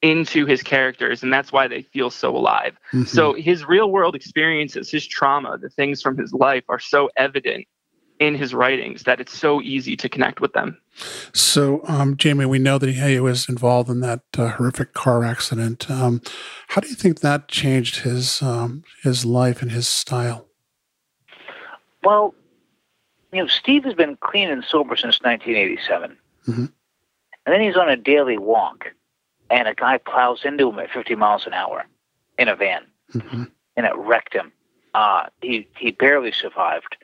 into 0.03 0.45
his 0.45 0.62
characters 0.62 1.23
and 1.23 1.33
that's 1.33 1.53
why 1.53 1.68
they 1.68 1.81
feel 1.95 2.11
so 2.11 2.37
alive. 2.37 2.77
Mhm. 2.92 3.09
so 3.09 3.33
his 3.33 3.64
real 3.64 3.88
world 3.97 4.14
experiences, 4.14 4.90
his 4.90 5.07
trauma, 5.07 5.57
the 5.57 5.71
things 5.71 6.03
from 6.03 6.18
his 6.18 6.35
life 6.35 6.64
are 6.68 6.81
so 6.81 7.09
evident 7.16 7.64
in 8.27 8.35
his 8.35 8.55
writings 8.55 9.03
that 9.03 9.21
it's 9.21 9.37
so 9.37 9.61
easy 9.61 9.97
to 9.97 10.09
connect 10.09 10.41
with 10.41 10.53
them. 10.53 10.79
So, 11.33 11.81
um, 11.89 12.17
Jamie, 12.17 12.47
we 12.47 12.59
know 12.59 12.79
that 12.79 12.91
he 12.91 13.19
was 13.19 13.49
involved 13.49 13.91
in 13.91 14.01
that 14.01 14.21
uh, 14.39 14.51
horrific 14.51 14.95
car 14.95 15.25
accident. 15.25 15.91
Um, 15.91 16.21
how 16.69 16.81
do 16.81 16.89
you 16.89 16.95
think 16.95 17.21
that 17.21 17.49
changed 17.49 17.97
his 18.01 18.41
um, 18.43 18.85
his 19.03 19.25
life 19.25 19.61
and 19.61 19.73
his 19.73 19.89
style? 19.89 20.47
Well, 22.05 22.35
you 23.33 23.41
know, 23.41 23.49
Steve 23.49 23.85
has 23.85 23.95
been 23.95 24.17
clean 24.21 24.51
and 24.51 24.65
sober 24.65 24.95
since 24.97 25.21
1987. 25.23 26.17
Mhm. 26.47 26.73
And 27.45 27.53
then 27.53 27.61
he's 27.61 27.77
on 27.77 27.89
a 27.89 27.97
daily 27.97 28.39
walk, 28.39 28.93
and 29.51 29.67
a 29.67 29.75
guy 29.75 29.99
plows 29.99 30.45
into 30.45 30.71
him 30.71 30.79
at 30.79 30.91
50 30.91 31.17
miles 31.17 31.47
an 31.47 31.55
hour 31.55 31.85
in 32.39 32.49
a 32.49 32.55
van, 32.55 32.85
hmm 33.13 33.45
and 33.75 33.87
it 33.87 33.97
wrecked 33.97 34.35
him. 34.35 34.53
Uh, 34.93 35.25
he, 35.41 35.67
he 35.79 35.93
barely 35.93 36.31
survived. 36.31 36.99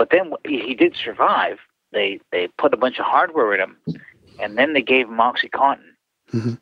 But 0.00 0.08
then 0.08 0.32
he 0.46 0.72
did 0.74 0.96
survive. 0.96 1.58
They, 1.92 2.20
they 2.32 2.48
put 2.56 2.72
a 2.72 2.78
bunch 2.78 2.98
of 2.98 3.04
hardware 3.04 3.52
in 3.52 3.60
him, 3.60 3.76
and 4.38 4.56
then 4.56 4.72
they 4.72 4.80
gave 4.80 5.06
him 5.06 5.18
Oxycontin, 5.18 5.90
Mhm. 6.32 6.58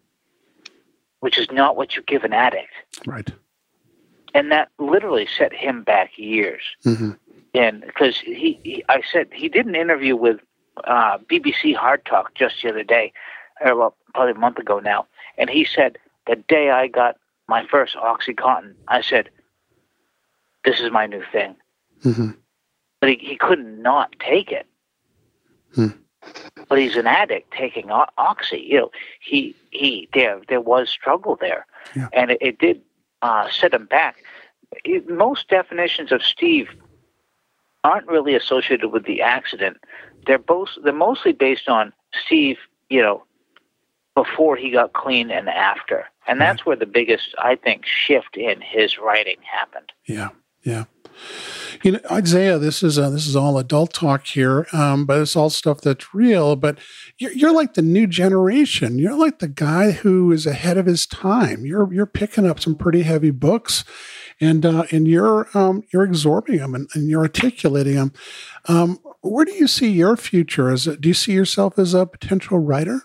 which 1.20 1.38
is 1.38 1.48
not 1.52 1.76
what 1.76 1.94
you 1.94 2.02
give 2.02 2.24
an 2.24 2.32
addict. 2.32 2.72
Right. 3.06 3.30
And 4.34 4.50
that 4.50 4.70
literally 4.80 5.28
set 5.38 5.52
him 5.52 5.84
back 5.84 6.18
years. 6.18 6.62
hmm 6.82 7.12
and 7.54 7.80
because 7.82 8.18
he, 8.18 8.58
he, 8.64 8.84
I 8.88 9.02
said 9.12 9.28
he 9.32 9.48
did 9.48 9.66
an 9.66 9.76
interview 9.76 10.16
with 10.16 10.40
uh, 10.84 11.18
BBC 11.30 11.76
Hard 11.76 12.04
Talk 12.04 12.34
just 12.34 12.60
the 12.60 12.70
other 12.70 12.82
day, 12.82 13.12
or 13.60 13.76
well, 13.76 13.96
probably 14.14 14.32
a 14.32 14.38
month 14.38 14.58
ago 14.58 14.80
now, 14.80 15.06
and 15.38 15.48
he 15.48 15.64
said 15.64 15.96
the 16.26 16.34
day 16.36 16.70
I 16.70 16.88
got 16.88 17.16
my 17.46 17.64
first 17.66 17.94
OxyContin, 17.94 18.74
I 18.88 19.00
said, 19.00 19.30
"This 20.64 20.80
is 20.80 20.90
my 20.90 21.06
new 21.06 21.22
thing," 21.32 21.54
hmm 22.02 22.30
but 23.00 23.10
he, 23.10 23.16
he 23.16 23.36
couldn't 23.36 23.80
not 23.82 24.14
take 24.20 24.50
it. 24.52 24.66
Hmm. 25.74 25.88
But 26.68 26.78
he's 26.78 26.96
an 26.96 27.06
addict 27.06 27.52
taking 27.52 27.90
oxy. 27.90 28.58
You 28.68 28.78
know, 28.78 28.90
he 29.20 29.54
he 29.70 30.08
there 30.12 30.40
there 30.48 30.60
was 30.60 30.88
struggle 30.90 31.36
there, 31.40 31.66
Yeah. 31.96 32.08
and 32.12 32.30
it, 32.32 32.38
it 32.40 32.58
did 32.58 32.82
uh, 33.22 33.48
set 33.50 33.72
him 33.72 33.86
back. 33.86 34.16
It, 34.84 35.08
most 35.08 35.48
definitions 35.48 36.12
of 36.12 36.22
Steve 36.22 36.68
aren't 37.84 38.06
really 38.08 38.34
associated 38.34 38.88
with 38.88 39.04
the 39.04 39.22
accident. 39.22 39.78
They're 40.26 40.38
both 40.38 40.70
they're 40.82 40.92
mostly 40.92 41.32
based 41.32 41.68
on 41.68 41.92
Steve. 42.26 42.58
You 42.90 43.02
know, 43.02 43.24
before 44.14 44.56
he 44.56 44.70
got 44.70 44.92
clean 44.92 45.30
and 45.30 45.48
after, 45.48 46.06
and 46.26 46.40
that's 46.40 46.66
where 46.66 46.76
the 46.76 46.86
biggest 46.86 47.34
I 47.38 47.54
think 47.54 47.86
shift 47.86 48.36
in 48.36 48.60
his 48.60 48.98
writing 48.98 49.36
happened. 49.50 49.92
Yeah. 50.06 50.30
Yeah. 50.64 50.84
You 51.82 51.92
know, 51.92 52.00
Isaiah, 52.10 52.58
this 52.58 52.82
is 52.82 52.98
uh, 52.98 53.10
this 53.10 53.26
is 53.26 53.36
all 53.36 53.58
adult 53.58 53.92
talk 53.92 54.26
here, 54.26 54.66
um, 54.72 55.06
but 55.06 55.20
it's 55.20 55.36
all 55.36 55.50
stuff 55.50 55.80
that's 55.80 56.14
real. 56.14 56.56
But 56.56 56.78
you're, 57.18 57.32
you're 57.32 57.52
like 57.52 57.74
the 57.74 57.82
new 57.82 58.06
generation. 58.06 58.98
You're 58.98 59.18
like 59.18 59.38
the 59.38 59.48
guy 59.48 59.92
who 59.92 60.32
is 60.32 60.46
ahead 60.46 60.76
of 60.76 60.86
his 60.86 61.06
time. 61.06 61.64
You're 61.64 61.92
you're 61.92 62.06
picking 62.06 62.46
up 62.46 62.58
some 62.60 62.74
pretty 62.74 63.02
heavy 63.02 63.30
books, 63.30 63.84
and 64.40 64.66
uh, 64.66 64.84
and 64.90 65.06
you're 65.06 65.48
um, 65.54 65.82
you're 65.92 66.04
absorbing 66.04 66.58
them 66.58 66.74
and, 66.74 66.88
and 66.94 67.08
you're 67.08 67.22
articulating 67.22 67.94
them. 67.94 68.12
Um, 68.66 68.98
where 69.20 69.44
do 69.44 69.52
you 69.52 69.66
see 69.66 69.90
your 69.90 70.16
future? 70.16 70.70
As 70.70 70.86
a, 70.86 70.96
do 70.96 71.08
you 71.08 71.14
see 71.14 71.32
yourself 71.32 71.78
as 71.78 71.94
a 71.94 72.06
potential 72.06 72.58
writer? 72.58 73.02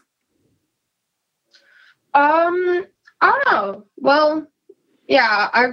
Um, 2.14 2.86
I 3.22 3.32
don't 3.32 3.46
know. 3.52 3.86
Well, 3.98 4.48
yeah, 5.08 5.50
I 5.54 5.68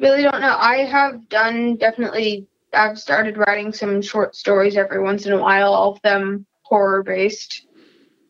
really 0.00 0.22
don't 0.22 0.40
know. 0.40 0.56
I 0.58 0.78
have 0.78 1.28
done 1.28 1.76
definitely. 1.76 2.46
I've 2.72 2.98
started 2.98 3.36
writing 3.36 3.72
some 3.72 4.02
short 4.02 4.34
stories 4.34 4.76
every 4.76 5.02
once 5.02 5.26
in 5.26 5.32
a 5.32 5.38
while, 5.38 5.72
all 5.72 5.92
of 5.92 6.02
them 6.02 6.46
horror 6.62 7.02
based, 7.02 7.66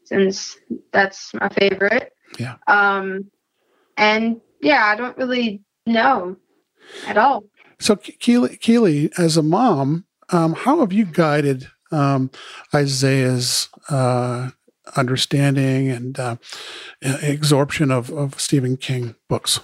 since 0.05 0.57
that's 0.92 1.33
my 1.35 1.48
favorite. 1.48 2.12
Yeah. 2.38 2.57
Um, 2.66 3.31
and 3.96 4.40
yeah, 4.61 4.85
I 4.85 4.96
don't 4.96 5.16
really 5.16 5.62
know 5.87 6.37
at 7.07 7.16
all. 7.16 7.44
So, 7.79 7.96
Ke- 7.96 8.18
Keely, 8.18 8.57
Keely 8.57 9.11
as 9.18 9.37
a 9.37 9.42
mom, 9.42 10.05
um, 10.31 10.55
how 10.55 10.81
have 10.81 10.92
you 10.92 11.05
guided 11.05 11.68
um, 11.90 12.31
Isaiah's 12.74 13.68
uh, 13.88 14.50
understanding 14.96 15.90
and 15.90 16.18
uh, 16.18 16.37
absorption 17.03 17.90
of, 17.90 18.11
of 18.11 18.40
Stephen 18.40 18.77
King 18.77 19.14
books? 19.29 19.61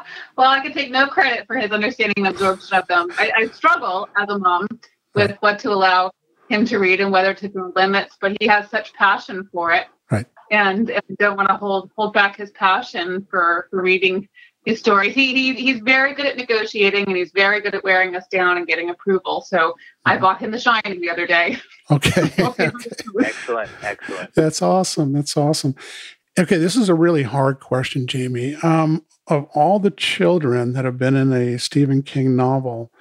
Well, 0.36 0.48
I 0.48 0.60
can 0.60 0.72
take 0.72 0.90
no 0.90 1.06
credit 1.06 1.46
for 1.46 1.56
his 1.56 1.70
understanding 1.70 2.26
and 2.26 2.28
absorption 2.28 2.78
of 2.78 2.86
them. 2.88 3.08
I, 3.18 3.32
I 3.36 3.46
struggle 3.48 4.08
as 4.16 4.28
a 4.28 4.38
mom 4.38 4.66
with 5.14 5.36
what 5.40 5.58
to 5.60 5.70
allow 5.70 6.10
him 6.48 6.64
to 6.66 6.78
read 6.78 7.00
and 7.00 7.12
whether 7.12 7.34
to 7.34 7.48
do 7.48 7.72
limits, 7.76 8.16
but 8.20 8.36
he 8.40 8.46
has 8.46 8.68
such 8.70 8.92
passion 8.94 9.48
for 9.52 9.72
it. 9.72 9.86
Right. 10.10 10.26
And, 10.50 10.90
and 10.90 11.02
I 11.10 11.14
don't 11.18 11.36
want 11.36 11.48
to 11.48 11.56
hold 11.56 11.90
hold 11.96 12.12
back 12.12 12.36
his 12.36 12.50
passion 12.52 13.26
for, 13.30 13.68
for 13.70 13.82
reading 13.82 14.28
his 14.64 14.78
stories. 14.78 15.14
He, 15.14 15.34
he 15.34 15.54
he's 15.54 15.80
very 15.80 16.14
good 16.14 16.26
at 16.26 16.36
negotiating 16.36 17.06
and 17.06 17.16
he's 17.16 17.32
very 17.32 17.60
good 17.60 17.74
at 17.74 17.82
wearing 17.82 18.14
us 18.14 18.26
down 18.28 18.56
and 18.58 18.66
getting 18.66 18.90
approval. 18.90 19.40
So 19.40 19.74
I 20.04 20.18
bought 20.18 20.40
him 20.40 20.50
The 20.50 20.58
Shining 20.58 21.00
the 21.00 21.10
other 21.10 21.26
day. 21.26 21.58
Okay. 21.90 22.30
Excellent, 22.38 23.70
excellent. 23.82 24.34
That's 24.34 24.62
awesome. 24.62 25.12
That's 25.12 25.36
awesome. 25.36 25.74
Okay, 26.38 26.56
this 26.56 26.76
is 26.76 26.88
a 26.88 26.94
really 26.94 27.24
hard 27.24 27.60
question, 27.60 28.06
Jamie. 28.06 28.54
Um, 28.62 29.04
of 29.32 29.44
all 29.54 29.78
the 29.78 29.90
children 29.90 30.72
that 30.74 30.84
have 30.84 30.98
been 30.98 31.16
in 31.16 31.32
a 31.32 31.58
Stephen 31.58 32.02
King 32.02 32.36
novel, 32.36 32.92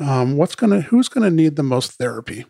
um, 0.00 0.36
what's 0.36 0.54
gonna 0.54 0.80
who's 0.80 1.08
gonna 1.08 1.30
need 1.30 1.56
the 1.56 1.62
most 1.62 1.92
therapy? 1.92 2.46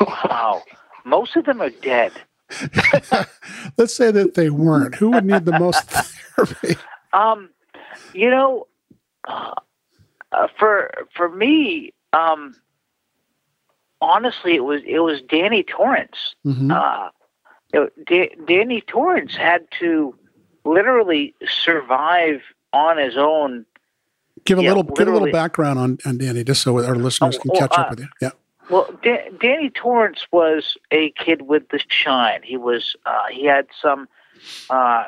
Wow, 0.00 0.62
most 1.04 1.36
of 1.36 1.44
them 1.44 1.60
are 1.60 1.70
dead. 1.70 2.12
Let's 3.78 3.94
say 3.94 4.10
that 4.10 4.34
they 4.34 4.50
weren't. 4.50 4.94
Who 4.96 5.10
would 5.10 5.24
need 5.24 5.44
the 5.44 5.58
most 5.58 5.84
therapy? 5.90 6.76
Um, 7.12 7.50
you 8.12 8.30
know, 8.30 8.66
uh, 9.28 9.54
for 10.58 10.90
for 11.14 11.28
me, 11.28 11.92
um, 12.12 12.56
honestly, 14.00 14.54
it 14.54 14.64
was 14.64 14.82
it 14.86 15.00
was 15.00 15.20
Danny 15.22 15.62
Torrance. 15.62 16.34
Mhm. 16.46 16.72
Uh, 16.72 17.10
know, 17.74 17.88
Da- 18.06 18.34
Danny 18.46 18.80
Torrance 18.82 19.34
had 19.34 19.66
to 19.80 20.14
literally 20.64 21.34
survive 21.46 22.42
on 22.72 22.98
his 22.98 23.16
own. 23.16 23.66
Give 24.44 24.58
a 24.58 24.62
yeah, 24.62 24.68
little 24.68 24.84
give 24.84 25.08
a 25.08 25.12
little 25.12 25.30
background 25.30 25.78
on, 25.78 25.98
on 26.04 26.18
Danny, 26.18 26.42
just 26.44 26.62
so 26.62 26.82
our 26.84 26.96
listeners 26.96 27.36
Oh, 27.36 27.40
can 27.40 27.50
oh, 27.54 27.58
catch 27.58 27.78
up 27.78 27.86
uh, 27.86 27.90
with 27.90 28.00
you. 28.00 28.08
Yeah. 28.20 28.30
Well, 28.70 28.88
Da- 29.02 29.30
Danny 29.40 29.70
Torrance 29.70 30.26
was 30.32 30.76
a 30.90 31.10
kid 31.10 31.42
with 31.42 31.68
the 31.68 31.80
shine. 31.88 32.42
He 32.42 32.56
was 32.56 32.96
uh, 33.06 33.26
he 33.30 33.44
had 33.44 33.66
some 33.80 34.08
uh, 34.70 35.04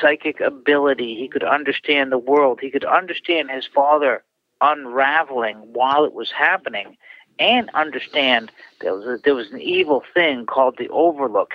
psychic 0.00 0.40
ability. 0.40 1.16
He 1.16 1.28
could 1.28 1.44
understand 1.44 2.12
the 2.12 2.18
world. 2.18 2.60
He 2.60 2.70
could 2.70 2.84
understand 2.84 3.50
his 3.50 3.66
father 3.66 4.22
unraveling 4.60 5.56
while 5.72 6.04
it 6.04 6.12
was 6.12 6.30
happening, 6.30 6.96
and 7.38 7.70
understand 7.74 8.52
there 8.80 8.94
was 8.94 9.06
a, 9.06 9.18
there 9.24 9.34
was 9.34 9.50
an 9.50 9.60
evil 9.60 10.02
thing 10.14 10.46
called 10.46 10.76
the 10.78 10.88
Overlook 10.88 11.54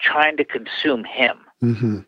trying 0.00 0.36
to 0.36 0.44
consume 0.44 1.04
him. 1.04 1.38
hmm 1.60 2.00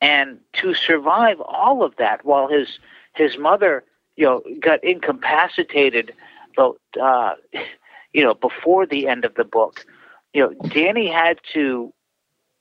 And 0.00 0.38
to 0.54 0.74
survive 0.74 1.40
all 1.40 1.82
of 1.82 1.96
that, 1.96 2.24
while 2.24 2.48
his 2.48 2.78
his 3.14 3.36
mother, 3.36 3.84
you 4.16 4.24
know, 4.24 4.42
got 4.60 4.82
incapacitated, 4.82 6.14
uh, 6.58 7.34
you 8.12 8.24
know, 8.24 8.34
before 8.34 8.86
the 8.86 9.08
end 9.08 9.24
of 9.24 9.34
the 9.34 9.44
book, 9.44 9.84
you 10.32 10.42
know, 10.42 10.68
Danny 10.68 11.08
had 11.08 11.38
to 11.52 11.92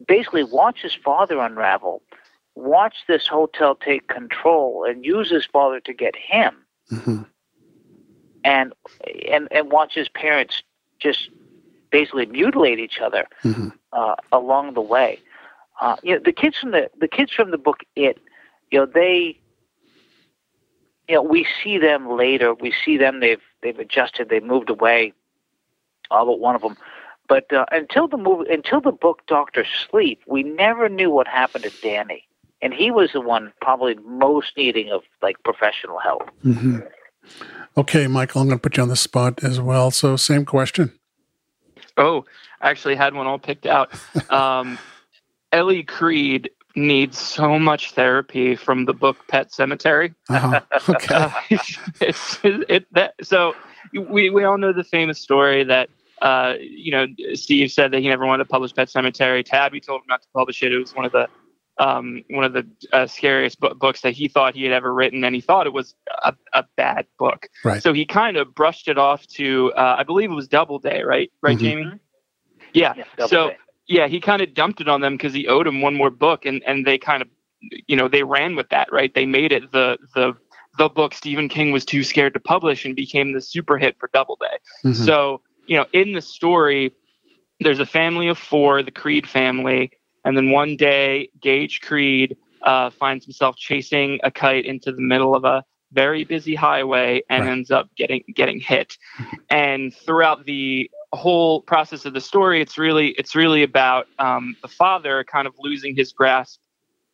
basically 0.08 0.44
watch 0.44 0.82
his 0.82 0.94
father 0.94 1.40
unravel, 1.40 2.02
watch 2.56 2.96
this 3.08 3.28
hotel 3.28 3.76
take 3.76 4.08
control, 4.08 4.86
and 4.88 5.06
use 5.06 5.30
his 5.30 5.46
father 5.46 5.80
to 5.82 5.94
get 5.94 6.16
him. 6.16 6.56
hmm 6.90 7.22
and 8.44 8.74
and 9.28 9.48
and 9.52 9.72
watch 9.72 9.94
his 9.96 10.08
parents 10.10 10.64
just 11.00 11.30
basically 11.92 12.26
mutilate 12.26 12.80
each 12.80 13.00
other 13.00 13.28
hmm 13.42 13.70
uh, 13.92 14.16
along 14.32 14.74
the 14.74 14.82
way. 14.82 15.20
Uh, 15.82 15.96
you 16.04 16.16
know, 16.16 16.22
the 16.24 16.32
kids 16.32 16.58
from 16.58 16.72
the 16.72 16.90
the 17.00 17.08
kids 17.08 17.32
from 17.32 17.52
the 17.52 17.58
book 17.58 17.84
It, 17.96 18.20
you 18.72 18.80
know, 18.80 18.86
they, 18.86 19.40
you 21.08 21.16
know, 21.16 21.24
we 21.24 21.48
see 21.64 21.78
them 21.78 22.10
later. 22.10 22.54
We 22.54 22.74
see 22.86 22.98
them. 22.98 23.20
They've 23.20 23.42
they've 23.62 23.80
adjusted. 23.80 24.30
They've 24.30 24.44
moved 24.44 24.70
away. 24.70 25.14
All 26.12 26.26
but 26.26 26.40
one 26.40 26.56
of 26.56 26.62
them. 26.62 26.78
But 27.28 27.54
uh, 27.54 27.66
until 27.72 28.08
the 28.08 28.18
movie, 28.18 28.52
until 28.52 28.82
the 28.82 28.92
book 28.92 29.22
Doctor 29.28 29.64
Sleep, 29.90 30.22
we 30.28 30.44
never 30.44 30.90
knew 30.90 31.12
what 31.12 31.28
happened 31.28 31.64
to 31.64 31.72
Danny, 31.82 32.28
and 32.62 32.74
he 32.74 32.90
was 32.90 33.12
the 33.14 33.22
one 33.22 33.54
probably 33.62 33.96
most 34.04 34.58
needing 34.58 34.90
of 34.92 35.04
like 35.22 35.42
professional 35.44 36.00
help. 36.00 36.30
hmm 36.42 36.80
Okay, 37.78 38.08
Michael, 38.08 38.42
I'm 38.42 38.48
going 38.48 38.58
to 38.58 38.62
put 38.62 38.76
you 38.76 38.84
on 38.84 38.90
the 38.90 38.96
spot 38.96 39.44
as 39.44 39.62
well. 39.62 39.92
So, 39.92 40.18
same 40.18 40.44
question. 40.44 40.92
Oh, 41.96 42.26
I 42.62 42.72
actually 42.72 42.96
had 42.96 43.14
one 43.14 43.28
all 43.28 43.40
picked 43.40 43.66
out. 43.66 43.92
Um, 44.30 44.78
Ellie 45.52 45.84
Creed 45.84 46.50
needs 46.76 47.18
so 47.18 47.58
much 47.60 47.92
therapy 47.94 48.56
from 48.56 48.86
the 48.86 48.94
book 48.94 49.18
Pet 49.28 49.52
Sematary. 49.52 50.14
Uh-huh. 50.30 50.62
Okay. 50.90 51.08
Uh, 51.16 51.32
it's, 52.02 52.40
it, 52.44 52.86
that, 52.94 53.14
so 53.22 53.54
we, 53.94 54.30
we 54.30 54.44
all 54.44 54.58
know 54.58 54.72
the 54.72 54.84
famous 54.84 55.20
story 55.20 55.64
that 55.64 55.90
uh, 56.22 56.54
you 56.60 56.92
know 56.92 57.08
Steve 57.34 57.72
said 57.72 57.92
that 57.92 58.00
he 58.02 58.08
never 58.08 58.26
wanted 58.26 58.44
to 58.44 58.50
publish 58.50 58.74
Pet 58.74 58.88
Sematary. 58.90 59.44
Tabby 59.44 59.80
told 59.80 60.02
him 60.02 60.06
not 60.10 60.22
to 60.22 60.28
publish 60.36 60.62
it. 60.64 60.72
It 60.72 60.78
was 60.78 60.94
one 60.96 61.06
of 61.06 61.12
the 61.12 61.28
um, 61.80 62.24
one 62.30 62.44
of 62.44 62.52
the 62.54 62.68
uh, 62.92 63.08
scariest 63.08 63.60
bu- 63.62 63.74
books 63.74 64.02
that 64.02 64.12
he 64.12 64.28
thought 64.28 64.54
he 64.54 64.64
had 64.64 64.74
ever 64.74 64.94
written, 64.94 65.24
and 65.24 65.34
he 65.34 65.40
thought 65.42 65.66
it 65.66 65.72
was 65.74 65.96
a, 66.24 66.34
a 66.54 66.66
bad 66.76 67.08
book. 67.18 67.48
Right. 67.64 67.82
So 67.82 67.94
he 67.94 68.06
kind 68.06 68.36
of 68.38 68.54
brushed 68.54 68.90
it 68.90 68.98
off 68.98 69.26
to 69.28 69.72
uh, 69.78 69.96
I 69.98 70.04
believe 70.04 70.30
it 70.30 70.36
was 70.36 70.48
Doubleday, 70.50 71.04
right? 71.04 71.32
Right, 71.42 71.58
Mhm. 71.58 71.62
Jamie? 71.62 71.92
Yeah. 72.74 72.94
Yeah, 72.98 73.26
So 73.28 73.50
day. 73.50 73.58
Yeah, 73.90 74.08
he 74.08 74.22
kind 74.22 74.42
of 74.42 74.54
dumped 74.54 74.80
it 74.80 74.88
on 74.88 75.02
them 75.02 75.16
because 75.16 75.34
he 75.34 75.48
owed 75.48 75.68
him 75.68 75.82
one 75.82 75.96
more 75.96 76.12
book, 76.12 76.46
and 76.46 76.64
and 76.66 76.86
they 76.86 76.98
kind 76.98 77.22
of, 77.24 77.28
you 77.88 77.96
know, 77.98 78.08
they 78.08 78.24
ran 78.24 78.56
with 78.56 78.70
that, 78.70 78.88
right? 78.92 79.14
They 79.14 79.26
made 79.26 79.52
it 79.52 79.72
the 79.72 79.98
the 80.16 80.34
the 80.78 80.88
book 80.88 81.14
Stephen 81.14 81.50
King 81.50 81.72
was 81.72 81.84
too 81.84 82.04
scared 82.04 82.34
to 82.36 82.40
publish, 82.40 82.86
and 82.86 82.96
became 82.96 83.34
the 83.34 83.42
super 83.42 83.78
hit 83.78 83.98
for 84.00 84.10
Doubleday. 84.14 84.58
Mhm. 84.86 84.96
So 84.96 85.42
you 85.68 85.76
know, 85.78 85.86
in 85.92 86.14
the 86.14 86.22
story, 86.22 86.94
there's 87.60 87.80
a 87.80 87.86
family 87.86 88.28
of 88.28 88.38
four, 88.38 88.82
the 88.84 88.92
Creed 88.92 89.28
family, 89.28 89.92
and 90.24 90.38
then 90.38 90.52
one 90.52 90.78
day 90.78 91.30
Gage 91.42 91.82
Creed 91.82 92.38
uh, 92.64 92.90
finds 92.92 93.26
himself 93.26 93.56
chasing 93.56 94.20
a 94.24 94.30
kite 94.32 94.66
into 94.66 94.92
the 94.92 95.02
middle 95.02 95.34
of 95.36 95.46
a 95.46 95.64
very 95.92 96.24
busy 96.24 96.54
highway 96.56 97.22
and 97.30 97.46
Right. 97.46 97.52
ends 97.52 97.72
up 97.72 97.90
getting 97.96 98.24
getting 98.36 98.60
hit. 98.60 98.98
And 99.50 99.92
throughout 99.96 100.46
the 100.46 100.90
whole 101.14 101.62
process 101.62 102.06
of 102.06 102.14
the 102.14 102.22
story, 102.22 102.62
it's 102.62 102.78
really 102.78 103.10
it's 103.18 103.36
really 103.36 103.64
about 103.64 104.08
um, 104.20 104.56
the 104.62 104.68
father 104.68 105.24
kind 105.24 105.48
of 105.48 105.54
losing 105.60 105.96
his 105.96 106.12
grasp 106.14 106.60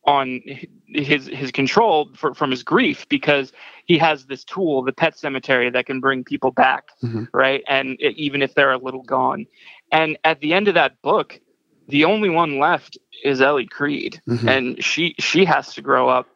on 0.04 0.40
his 0.88 1.26
his 1.26 1.50
control 1.50 2.10
for, 2.14 2.34
from 2.34 2.50
his 2.50 2.62
grief 2.62 3.08
because 3.08 3.52
he 3.86 3.98
has 3.98 4.26
this 4.26 4.44
tool, 4.44 4.82
the 4.82 4.92
pet 4.92 5.18
cemetery, 5.18 5.70
that 5.70 5.86
can 5.86 6.00
bring 6.00 6.22
people 6.24 6.50
back, 6.52 6.84
Mhm. 7.02 7.28
right? 7.32 7.62
And 7.68 7.96
it, 8.00 8.16
even 8.16 8.42
if 8.42 8.54
they're 8.54 8.72
a 8.72 8.78
little 8.78 9.02
gone. 9.02 9.46
And 9.92 10.16
at 10.24 10.40
the 10.40 10.52
end 10.52 10.68
of 10.68 10.74
that 10.74 11.00
book, 11.02 11.40
the 11.88 12.04
only 12.04 12.28
one 12.28 12.58
left 12.58 12.98
is 13.24 13.40
Ellie 13.40 13.66
Creed, 13.66 14.20
Mhm. 14.28 14.48
and 14.48 14.84
she 14.84 15.14
she 15.18 15.44
has 15.44 15.74
to 15.74 15.82
grow 15.82 16.08
up 16.08 16.28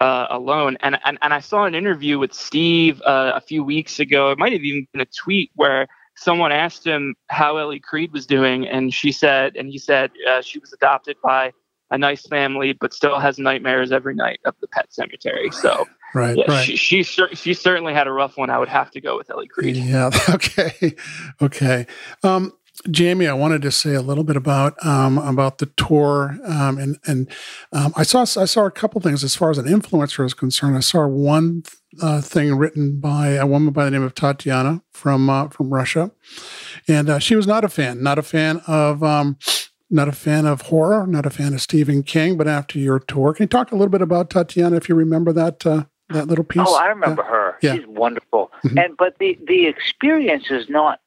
uh, 0.00 0.26
alone. 0.30 0.76
And, 0.80 0.98
and 1.04 1.16
and 1.22 1.32
I 1.32 1.40
saw 1.40 1.64
an 1.64 1.74
interview 1.74 2.18
with 2.18 2.34
Steve 2.34 3.00
uh, 3.02 3.32
a 3.34 3.40
few 3.40 3.62
weeks 3.64 4.00
ago. 4.00 4.32
It 4.32 4.38
might 4.38 4.52
have 4.52 4.62
even 4.62 4.86
been 4.92 5.00
a 5.00 5.06
tweet 5.06 5.50
where 5.54 5.86
someone 6.16 6.52
asked 6.52 6.86
him 6.86 7.14
how 7.28 7.56
Ellie 7.56 7.80
Creed 7.80 8.12
was 8.12 8.26
doing, 8.26 8.66
and 8.66 8.92
she 8.92 9.12
said, 9.12 9.56
and 9.56 9.68
he 9.68 9.78
said 9.78 10.10
uh, 10.28 10.42
she 10.42 10.58
was 10.58 10.72
adopted 10.72 11.16
by 11.22 11.52
a 11.90 11.98
nice 11.98 12.26
family, 12.26 12.72
but 12.72 12.92
still 12.92 13.18
has 13.18 13.38
nightmares 13.38 13.92
every 13.92 14.14
night 14.14 14.40
of 14.44 14.54
the 14.60 14.68
pet 14.68 14.86
cemetery. 14.92 15.50
So 15.50 15.86
Right. 16.14 16.36
yeah, 16.36 16.44
right. 16.48 16.64
she 16.64 16.76
she, 16.76 17.02
she 17.02 17.54
certainly 17.54 17.92
had 17.92 18.06
a 18.06 18.12
rough 18.12 18.36
one. 18.36 18.48
I 18.48 18.58
would 18.58 18.68
have 18.68 18.90
to 18.92 19.00
go 19.00 19.16
with 19.16 19.30
Ellie 19.30 19.48
Creed. 19.48 19.76
Yeah. 19.76 20.10
Okay. 20.28 20.94
Okay. 21.42 21.86
Um, 22.22 22.52
Jamie, 22.90 23.26
I 23.28 23.34
wanted 23.34 23.62
to 23.62 23.70
say 23.70 23.94
a 23.94 24.00
little 24.00 24.24
bit 24.24 24.36
about 24.36 24.74
um, 24.84 25.18
about 25.18 25.58
the 25.58 25.66
tour, 25.66 26.38
um, 26.44 26.78
and 26.78 26.98
and 27.06 27.30
um, 27.72 27.92
I 27.96 28.02
saw 28.02 28.22
I 28.22 28.44
saw 28.46 28.64
a 28.64 28.70
couple 28.70 29.00
things 29.00 29.22
as 29.22 29.36
far 29.36 29.50
as 29.50 29.58
an 29.58 29.66
influencer 29.66 30.24
is 30.24 30.34
concerned. 30.34 30.76
I 30.76 30.80
saw 30.80 31.06
one 31.06 31.62
uh, 32.02 32.20
thing 32.20 32.54
written 32.56 33.00
by 33.00 33.30
a 33.30 33.46
woman 33.46 33.72
by 33.72 33.84
the 33.84 33.90
name 33.90 34.02
of 34.02 34.14
Tatiana 34.14 34.82
from 34.90 35.28
uh, 35.30 35.48
from 35.48 35.72
Russia, 35.72 36.10
and 36.88 37.08
uh, 37.08 37.18
she 37.18 37.36
was 37.36 37.46
not 37.46 37.64
a 37.64 37.68
fan, 37.68 38.02
not 38.02 38.18
a 38.18 38.22
fan 38.22 38.60
of. 38.66 39.02
Um, 39.02 39.38
not 39.90 40.08
a 40.08 40.12
fan 40.12 40.44
of 40.44 40.62
horror, 40.62 41.06
not 41.06 41.24
a 41.26 41.30
fan 41.30 41.52
of 41.54 41.60
Stephen 41.60 42.02
King, 42.02 42.36
but 42.36 42.48
after 42.48 42.78
your 42.78 42.98
tour, 42.98 43.32
can 43.32 43.44
you 43.44 43.48
talk 43.48 43.70
a 43.70 43.76
little 43.76 43.90
bit 43.90 44.02
about 44.02 44.28
Tatiana 44.28 44.76
if 44.76 44.88
you 44.88 44.94
remember 44.94 45.32
that 45.32 45.64
uh, 45.64 45.84
that 46.08 46.26
little 46.26 46.42
piece? 46.42 46.62
Oh, 46.66 46.74
I 46.74 46.86
remember 46.86 47.22
her. 47.22 47.56
Yeah. 47.62 47.76
She's 47.76 47.86
wonderful. 47.86 48.50
Mhm. 48.64 48.82
And 48.82 48.96
but 48.96 49.18
the 49.20 49.38
the 49.46 49.66
experience 49.66 50.50
is 50.50 50.68
not 50.68 51.00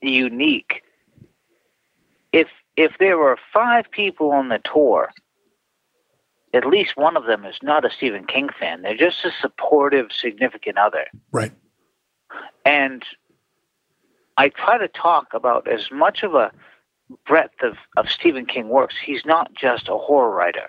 unique. 0.00 0.82
If 2.32 2.48
if 2.76 2.92
there 2.98 3.18
were 3.18 3.38
five 3.52 3.90
people 3.90 4.30
on 4.32 4.48
the 4.48 4.60
tour, 4.64 5.12
at 6.54 6.66
least 6.66 6.96
one 6.96 7.16
of 7.16 7.24
them 7.24 7.44
is 7.44 7.56
not 7.62 7.84
a 7.84 7.90
Stephen 7.90 8.26
King 8.26 8.48
fan. 8.58 8.82
They're 8.82 8.96
just 8.96 9.24
a 9.24 9.30
supportive, 9.40 10.12
significant 10.12 10.78
other. 10.78 11.06
Right. 11.30 11.52
And 12.64 13.02
I 14.36 14.48
try 14.50 14.78
to 14.78 14.88
talk 14.88 15.28
about 15.34 15.66
as 15.68 15.90
much 15.90 16.22
of 16.22 16.34
a 16.34 16.52
breadth 17.26 17.62
of, 17.62 17.76
of 17.96 18.10
Stephen 18.10 18.46
King 18.46 18.68
works. 18.68 18.94
He's 19.02 19.24
not 19.24 19.54
just 19.54 19.88
a 19.88 19.96
horror 19.96 20.34
writer. 20.34 20.68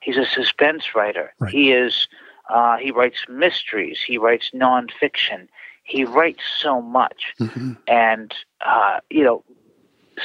He's 0.00 0.16
a 0.16 0.26
suspense 0.26 0.94
writer. 0.94 1.32
Right. 1.38 1.52
He 1.52 1.72
is 1.72 2.08
uh, 2.48 2.78
he 2.78 2.90
writes 2.90 3.26
mysteries. 3.28 3.98
He 4.06 4.16
writes 4.16 4.50
nonfiction. 4.54 5.48
He 5.84 6.04
writes 6.04 6.42
so 6.60 6.80
much, 6.80 7.34
hmm 7.38 7.72
and 7.86 8.34
uh, 8.64 9.00
you 9.10 9.24
know, 9.24 9.44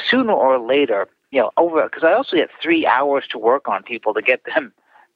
sooner 0.09 0.33
or 0.33 0.59
later, 0.59 1.07
you 1.31 1.39
know, 1.39 1.51
over 1.57 1.83
because 1.83 2.03
I 2.03 2.13
also 2.13 2.35
get 2.35 2.49
three 2.61 2.85
hours 2.85 3.25
to 3.31 3.37
work 3.37 3.67
on 3.67 3.83
people 3.83 4.13
to 4.13 4.21
get 4.21 4.43
them 4.45 4.73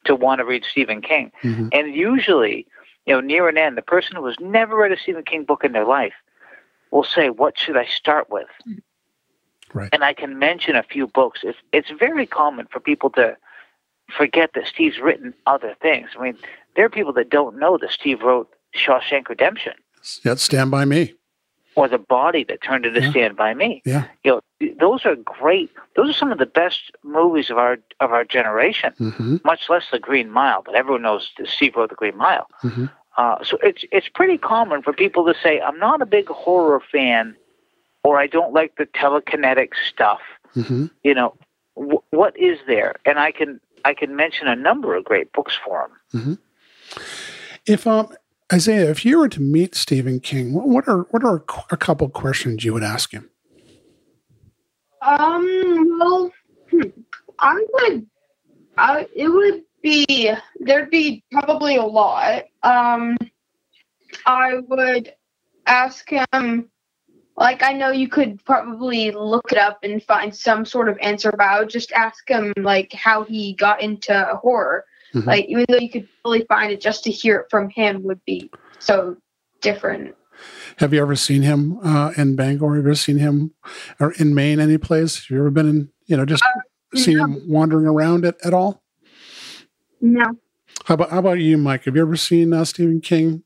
to 0.08 0.16
want 0.16 0.40
to 0.40 0.46
read 0.46 0.64
Stephen 0.64 1.02
King, 1.02 1.32
hmm 1.42 1.70
and 1.72 1.94
usually, 1.94 2.66
you 3.06 3.14
know, 3.14 3.22
near 3.22 3.48
an 3.48 3.58
end, 3.58 3.78
the 3.78 3.82
person 3.82 4.16
who 4.16 4.26
has 4.26 4.36
never 4.40 4.76
read 4.76 4.92
a 4.92 5.00
Stephen 5.00 5.24
King 5.24 5.44
book 5.44 5.64
in 5.64 5.72
their 5.72 5.86
life 5.86 6.14
will 6.92 7.04
say, 7.04 7.30
"What 7.30 7.58
should 7.58 7.78
I 7.78 7.86
start 7.86 8.30
with?" 8.30 8.48
Right. 9.74 9.90
And 9.92 10.04
I 10.04 10.14
can 10.14 10.40
mention 10.40 10.76
a 10.76 10.84
few 10.84 11.08
books. 11.08 11.42
It's 11.44 11.60
it's 11.72 11.92
very 11.92 12.26
common 12.26 12.68
for 12.72 12.80
people 12.80 13.10
to 13.12 13.38
forget 14.10 14.52
that 14.56 14.68
Steve's 14.68 15.00
written 15.00 15.34
other 15.46 15.76
things. 15.82 16.10
I 16.18 16.24
mean, 16.24 16.38
there 16.76 16.86
are 16.86 16.90
people 16.90 17.14
that 17.14 17.30
don't 17.30 17.60
know 17.60 17.78
that 17.78 17.92
Steve 17.92 18.22
wrote 18.22 18.50
Shawshank 18.76 19.28
Redemption 19.28 19.74
Yeah, 20.24 20.36
Stand 20.36 20.72
by 20.72 20.86
Me. 20.86 21.17
Or 21.78 21.88
The 21.88 22.00
Body 22.00 22.44
that 22.46 22.62
turned 22.62 22.86
into 22.88 23.00
Yeah. 23.02 23.12
Stand 23.12 23.36
by 23.38 23.54
Me. 23.54 23.82
Yeah. 23.86 24.06
You 24.24 24.32
know, 24.60 24.70
those 24.80 25.06
are 25.06 25.16
great. 25.16 25.70
Those 25.96 26.10
are 26.10 26.14
some 26.22 26.32
of 26.32 26.40
the 26.40 26.48
best 26.62 26.92
movies 27.04 27.50
of 27.52 27.58
our 27.60 27.78
of 28.00 28.12
our 28.12 28.26
generation. 28.26 28.94
hmm 28.98 29.38
Much 29.46 29.70
less 29.70 29.86
The 29.92 30.00
Green 30.00 30.30
Mile, 30.32 30.62
but 30.66 30.74
everyone 30.76 31.04
knows 31.04 31.30
Steve 31.46 31.76
wrote 31.76 31.90
The 31.90 31.96
Green 32.04 32.18
Mile. 32.18 32.48
hmm 32.62 32.86
Uh, 33.18 33.38
so 33.44 33.54
it's 33.70 33.84
it's 33.98 34.10
pretty 34.20 34.38
common 34.54 34.80
for 34.86 34.92
people 35.04 35.24
to 35.32 35.36
say, 35.44 35.54
"I'm 35.68 35.80
not 35.88 35.98
a 36.02 36.06
big 36.18 36.28
horror 36.44 36.82
fan," 36.94 37.36
or 38.04 38.12
"I 38.24 38.28
don't 38.36 38.54
like 38.60 38.72
the 38.82 38.88
telekinetic 39.04 39.70
stuff." 39.92 40.22
hmm 40.54 40.86
You 41.08 41.14
know, 41.20 41.30
wh- 41.90 42.06
what 42.20 42.34
is 42.52 42.58
there? 42.74 42.92
And 43.08 43.16
I 43.28 43.32
can 43.40 43.50
I 43.90 43.94
can 44.02 44.12
mention 44.24 44.46
a 44.48 44.56
number 44.70 44.90
of 44.98 45.02
great 45.12 45.30
books 45.38 45.56
for 45.64 45.76
him. 45.86 45.94
If 47.76 47.86
um 47.86 48.08
Isaiah, 48.52 48.90
if 48.90 49.04
you 49.04 49.20
were 49.20 49.28
to 49.30 49.42
meet 49.42 49.76
Stephen 49.76 50.22
King, 50.22 50.54
what, 50.54 50.88
are 50.88 51.02
what 51.12 51.24
are 51.24 51.44
a 51.70 51.78
couple 51.78 52.08
questions 52.10 52.64
you 52.64 52.74
would 52.74 52.84
ask 52.84 53.12
him? 53.12 53.30
Um, 55.02 55.98
well, 56.00 56.32
hmm, 56.72 56.90
I 57.40 57.66
would, 57.74 58.08
I, 58.78 59.08
it 59.14 59.28
would 59.28 59.64
be, 59.82 60.32
there'd 60.62 60.90
be 60.90 61.24
probably 61.32 61.76
a 61.76 61.84
lot. 61.84 62.46
Um, 62.64 63.18
I 64.26 64.60
would 64.68 65.14
ask 65.66 66.10
him, 66.10 66.70
like, 67.36 67.62
I 67.62 67.74
know 67.74 67.92
you 67.92 68.08
could 68.08 68.44
probably 68.46 69.12
look 69.12 69.52
it 69.52 69.58
up 69.58 69.80
and 69.84 70.02
find 70.02 70.34
some 70.34 70.66
sort 70.66 70.90
of 70.90 70.98
answer, 71.02 71.32
but 71.32 71.42
I 71.42 71.60
would 71.60 71.70
just 71.70 71.92
ask 71.92 72.28
him, 72.28 72.54
like, 72.58 72.94
how 72.94 73.24
he 73.24 73.54
got 73.54 73.82
into 73.82 74.40
horror. 74.42 74.86
Mhm. 75.22 75.26
Like, 75.26 75.46
even 75.48 75.66
though 75.70 75.78
you 75.78 75.90
could 75.90 76.08
really 76.26 76.46
find 76.48 76.72
it, 76.72 76.82
just 76.82 77.04
to 77.06 77.12
hear 77.12 77.38
it 77.38 77.48
from 77.50 77.70
him 77.70 78.04
would 78.04 78.24
be 78.26 78.50
so 78.80 79.18
different. 79.62 80.16
Have 80.78 80.94
you 80.94 81.02
ever 81.02 81.16
seen 81.16 81.42
him 81.42 81.80
uh, 81.84 82.12
in 82.18 82.36
Bangor? 82.36 82.76
Have 82.76 82.84
you 82.84 82.90
ever 82.90 82.96
seen 82.96 83.18
him 83.18 83.54
or 84.00 84.12
in 84.14 84.36
Maine, 84.36 84.60
any 84.60 84.78
place? 84.78 85.18
Have 85.18 85.30
you 85.32 85.40
ever 85.40 85.50
been 85.50 85.68
in, 85.68 85.90
you 86.06 86.16
know, 86.16 86.26
just 86.26 86.44
seen 86.96 87.18
no. 87.18 87.26
him 87.26 87.42
wandering 87.48 87.88
around 87.88 88.26
it 88.26 88.36
at 88.44 88.54
all? 88.54 88.84
No. 90.00 90.26
How 90.86 90.94
about 90.94 91.10
how 91.10 91.20
about 91.20 91.40
you, 91.40 91.58
Mike? 91.58 91.86
Have 91.86 91.96
you 91.96 92.02
ever 92.04 92.16
seen 92.16 92.54
uh, 92.54 92.64
Stephen 92.64 93.02
King 93.02 93.44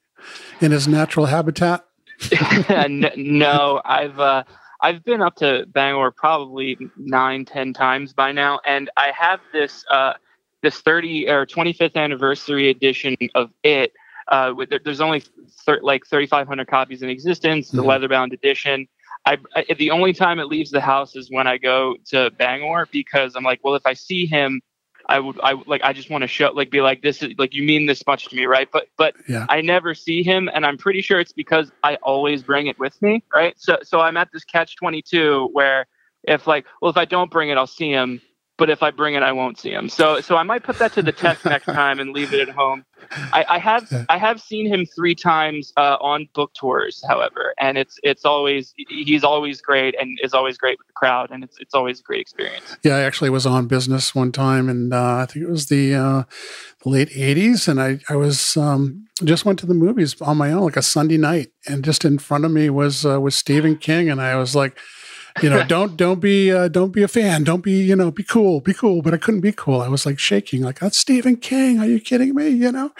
in 0.60 0.71
his 0.71 0.88
natural 0.88 1.27
habitat? 1.27 1.86
no, 3.17 3.81
I've 3.86 4.19
uh, 4.19 4.43
I've 4.81 5.03
been 5.03 5.21
up 5.21 5.36
to 5.38 5.65
Bangor 5.69 6.12
probably 6.12 6.77
nine, 6.97 7.45
ten 7.45 7.73
times 7.73 8.13
by 8.13 8.31
now, 8.31 8.60
and 8.65 8.89
I 8.97 9.12
have 9.17 9.39
this 9.53 9.86
uh, 9.89 10.13
this 10.62 10.80
30 10.82 11.30
or 11.30 11.45
25th 11.45 11.95
anniversary 11.95 12.69
edition 12.69 13.15
of 13.36 13.52
it. 13.63 13.93
Uh, 14.28 14.54
with, 14.56 14.71
there's 14.84 15.02
only 15.02 15.24
thir- 15.65 15.82
like 15.82 16.06
3,500 16.06 16.67
copies 16.67 17.02
in 17.02 17.10
existence. 17.10 17.69
The 17.69 17.80
mm-hmm. 17.80 17.88
leather-bound 17.88 18.34
edition. 18.34 18.88
I, 19.26 19.38
I, 19.56 19.65
the 19.78 19.91
only 19.91 20.13
time 20.13 20.39
it 20.39 20.45
leaves 20.45 20.71
the 20.71 20.82
house 20.82 21.15
is 21.15 21.30
when 21.30 21.47
I 21.47 21.58
go 21.58 21.95
to 22.08 22.32
Bangor 22.32 22.88
because 22.91 23.36
I'm 23.36 23.43
like, 23.43 23.60
well, 23.63 23.76
if 23.76 23.86
I 23.86 23.93
see 23.93 24.26
him 24.26 24.62
I 25.12 25.19
would 25.19 25.39
I 25.41 25.54
like 25.67 25.82
I 25.84 25.93
just 25.93 26.10
want 26.10 26.21
to 26.21 26.28
show 26.28 26.52
like 26.54 26.71
be 26.71 26.82
like 26.82 27.02
this 27.02 27.21
is 27.21 27.34
like 27.38 27.54
you 27.54 27.63
mean 27.63 27.86
this 27.86 28.06
much 28.08 28.30
to 28.30 28.36
me, 28.36 28.45
right? 28.45 28.69
But 28.71 28.88
but 28.97 29.15
yeah. 29.28 29.45
I 29.50 29.62
never 29.62 29.93
see 29.93 30.24
him 30.24 30.50
and 30.54 30.65
I'm 30.65 30.78
pretty 30.78 31.02
sure 31.02 31.19
it's 31.19 31.34
because 31.34 31.71
I 31.84 31.95
always 31.95 32.43
bring 32.43 32.67
it 32.67 32.80
with 32.80 33.00
me, 33.02 33.24
right? 33.34 33.54
So 33.58 33.80
so 33.84 34.00
I'm 34.00 34.17
at 34.17 34.30
this 34.32 34.43
catch 34.43 34.78
22 34.78 35.50
where 35.52 35.86
if 36.24 36.47
like 36.47 36.65
well 36.82 36.91
if 36.91 36.97
I 36.97 37.06
don't 37.06 37.32
bring 37.32 37.50
it 37.50 37.58
I'll 37.58 37.67
see 37.67 37.91
him 37.91 38.21
but 38.62 38.69
if 38.69 38.84
I 38.84 38.91
bring 38.91 39.15
it, 39.15 39.24
I 39.24 39.32
won't 39.32 39.58
see 39.58 39.71
him. 39.71 39.89
So 39.89 40.21
so 40.21 40.36
I 40.36 40.43
might 40.43 40.62
put 40.62 40.78
that 40.78 40.93
to 40.93 41.02
the 41.02 41.12
test 41.12 41.43
next 41.45 41.65
time 41.82 42.00
and 42.00 42.12
leave 42.12 42.32
it 42.32 42.47
at 42.47 42.54
home. 42.54 42.86
I, 43.34 43.43
I 43.50 43.58
have. 43.58 43.91
I 44.08 44.19
have 44.19 44.39
seen 44.39 44.71
him 44.71 44.86
three 44.86 45.15
times 45.15 45.74
uh, 45.78 45.97
on 46.00 46.30
book 46.36 46.54
tours, 46.54 47.04
however, 47.10 47.56
and 47.60 47.76
it's 47.76 48.00
it's 48.04 48.24
always 48.24 48.76
he's 48.88 49.24
always 49.24 49.62
great 49.62 49.95
and 50.00 50.19
is 50.21 50.36
always 50.36 50.60
great 50.60 50.78
with 50.78 50.86
the 50.86 50.93
crowd, 50.93 51.32
and 51.32 51.43
it's 51.43 51.58
it's 51.60 51.74
always 51.74 52.02
a 52.02 52.04
great 52.04 52.21
experience. 52.21 52.78
Yeah, 52.84 52.97
I 52.97 53.00
actually 53.00 53.32
was 53.32 53.47
on 53.47 53.65
business 53.65 54.13
one 54.13 54.32
time, 54.32 54.69
and 54.69 54.93
uh, 54.93 55.15
I 55.15 55.26
think 55.26 55.43
it 55.43 55.50
was 55.50 55.65
the, 55.65 55.95
uh, 55.95 56.24
the 56.84 56.89
late 56.89 57.10
'80s, 57.10 57.67
and 57.67 57.82
I 57.82 58.00
I 58.10 58.15
was 58.15 58.56
um, 58.58 59.08
just 59.24 59.43
went 59.43 59.58
to 59.60 59.65
the 59.65 59.74
movies 59.74 60.21
on 60.21 60.38
my 60.38 60.52
own, 60.52 60.65
like 60.65 60.78
a 60.78 60.84
Sunday 60.84 61.17
night, 61.17 61.47
and 61.67 61.84
just 61.84 62.06
in 62.06 62.19
front 62.19 62.45
of 62.45 62.52
me 62.52 62.69
was 62.69 63.08
uh, 63.08 63.19
was 63.19 63.36
Stephen 63.36 63.76
King, 63.76 64.08
and 64.08 64.21
I 64.21 64.36
was 64.36 64.56
like 64.56 64.78
you 65.41 65.49
know, 65.49 65.63
don't 65.67 65.97
don't 65.97 66.19
be 66.19 66.51
uh, 66.51 66.67
don't 66.67 66.91
be 66.91 67.03
a 67.03 67.07
fan. 67.07 67.43
Don't 67.43 67.63
be 67.63 67.71
you 67.71 67.95
know 67.95 68.11
be 68.11 68.23
cool, 68.23 68.61
be 68.61 68.73
cool. 68.73 69.01
But 69.01 69.13
I 69.13 69.17
couldn't 69.17 69.41
be 69.41 69.51
cool. 69.51 69.81
I 69.81 69.87
was 69.87 70.05
like 70.05 70.19
shaking, 70.19 70.61
like 70.61 70.79
that's 70.79 70.97
Stephen 70.97 71.37
King. 71.37 71.79
Are 71.79 71.85
you 71.85 71.99
kidding 71.99 72.35
me? 72.35 72.49
You 72.49 72.71
know, 72.71 72.91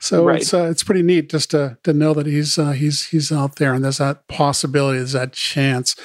so 0.00 0.24
right. 0.24 0.40
it's 0.40 0.54
uh, 0.54 0.64
it's 0.64 0.82
pretty 0.82 1.02
neat 1.02 1.30
just 1.30 1.50
to 1.50 1.78
to 1.82 1.92
know 1.92 2.14
that 2.14 2.26
he's 2.26 2.58
uh, 2.58 2.72
he's 2.72 3.06
he's 3.06 3.30
out 3.30 3.56
there 3.56 3.74
and 3.74 3.84
there's 3.84 3.98
that 3.98 4.26
possibility, 4.28 4.98
there's 4.98 5.12
that 5.12 5.32
chance. 5.32 5.96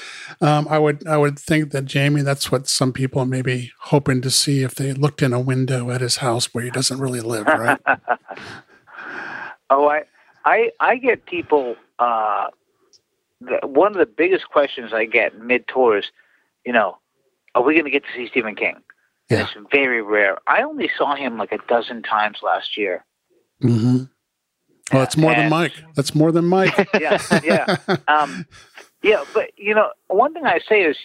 Um, 0.42 0.68
I 0.70 0.80
would 0.80 1.08
I 1.08 1.18
would 1.18 1.40
think 1.40 1.72
that 1.72 1.86
Jamie, 1.86 2.22
that's 2.22 2.52
what 2.52 2.68
some 2.68 2.94
people 2.94 3.26
may 3.26 3.42
be 3.42 3.72
hoping 3.82 4.22
to 4.22 4.30
see 4.30 4.64
if 4.64 4.76
they 4.76 4.94
looked 4.94 5.22
in 5.22 5.34
a 5.34 5.40
window 5.40 5.92
at 5.92 6.02
his 6.02 6.18
house 6.18 6.54
where 6.54 6.64
he 6.64 6.70
doesn't 6.70 7.00
really 7.00 7.22
live, 7.22 7.46
right? 7.48 7.80
oh, 9.70 9.88
I 9.88 10.04
I 10.46 10.72
I 10.80 10.96
get 10.98 11.26
people. 11.26 11.76
Uh, 11.98 12.48
one 13.42 13.92
of 13.92 13.98
the 13.98 14.06
biggest 14.06 14.50
questions 14.50 14.94
I 14.94 15.06
get 15.06 15.40
mid 15.40 15.66
tour 15.68 15.98
is, 15.98 16.06
you 16.66 16.74
know, 16.74 16.98
are 17.56 17.64
we 17.64 17.74
going 17.74 17.86
to 17.86 17.92
get 17.92 18.04
to 18.04 18.10
see 18.16 18.28
Stephen 18.28 18.56
King? 18.56 18.76
Yeah. 19.30 19.44
It's 19.44 19.56
very 19.72 20.02
rare. 20.02 20.38
I 20.48 20.64
only 20.64 20.90
saw 20.98 21.16
him 21.16 21.38
like 21.38 21.52
a 21.52 21.60
dozen 21.68 22.02
times 22.02 22.40
last 22.42 22.78
year. 22.78 23.06
Mm-hmm. 23.64 24.04
Well, 24.92 25.04
that's 25.04 25.18
more 25.18 25.32
and, 25.32 25.44
than 25.44 25.50
Mike. 25.50 25.74
That's 25.96 26.16
more 26.16 26.32
than 26.32 26.46
Mike. 26.46 26.90
yeah, 27.00 27.22
yeah, 27.44 27.78
um, 28.08 28.48
yeah. 29.04 29.24
But 29.36 29.52
you 29.56 29.76
know, 29.76 29.92
one 30.08 30.34
thing 30.34 30.48
I 30.48 30.60
say 30.68 30.82
is, 30.82 30.98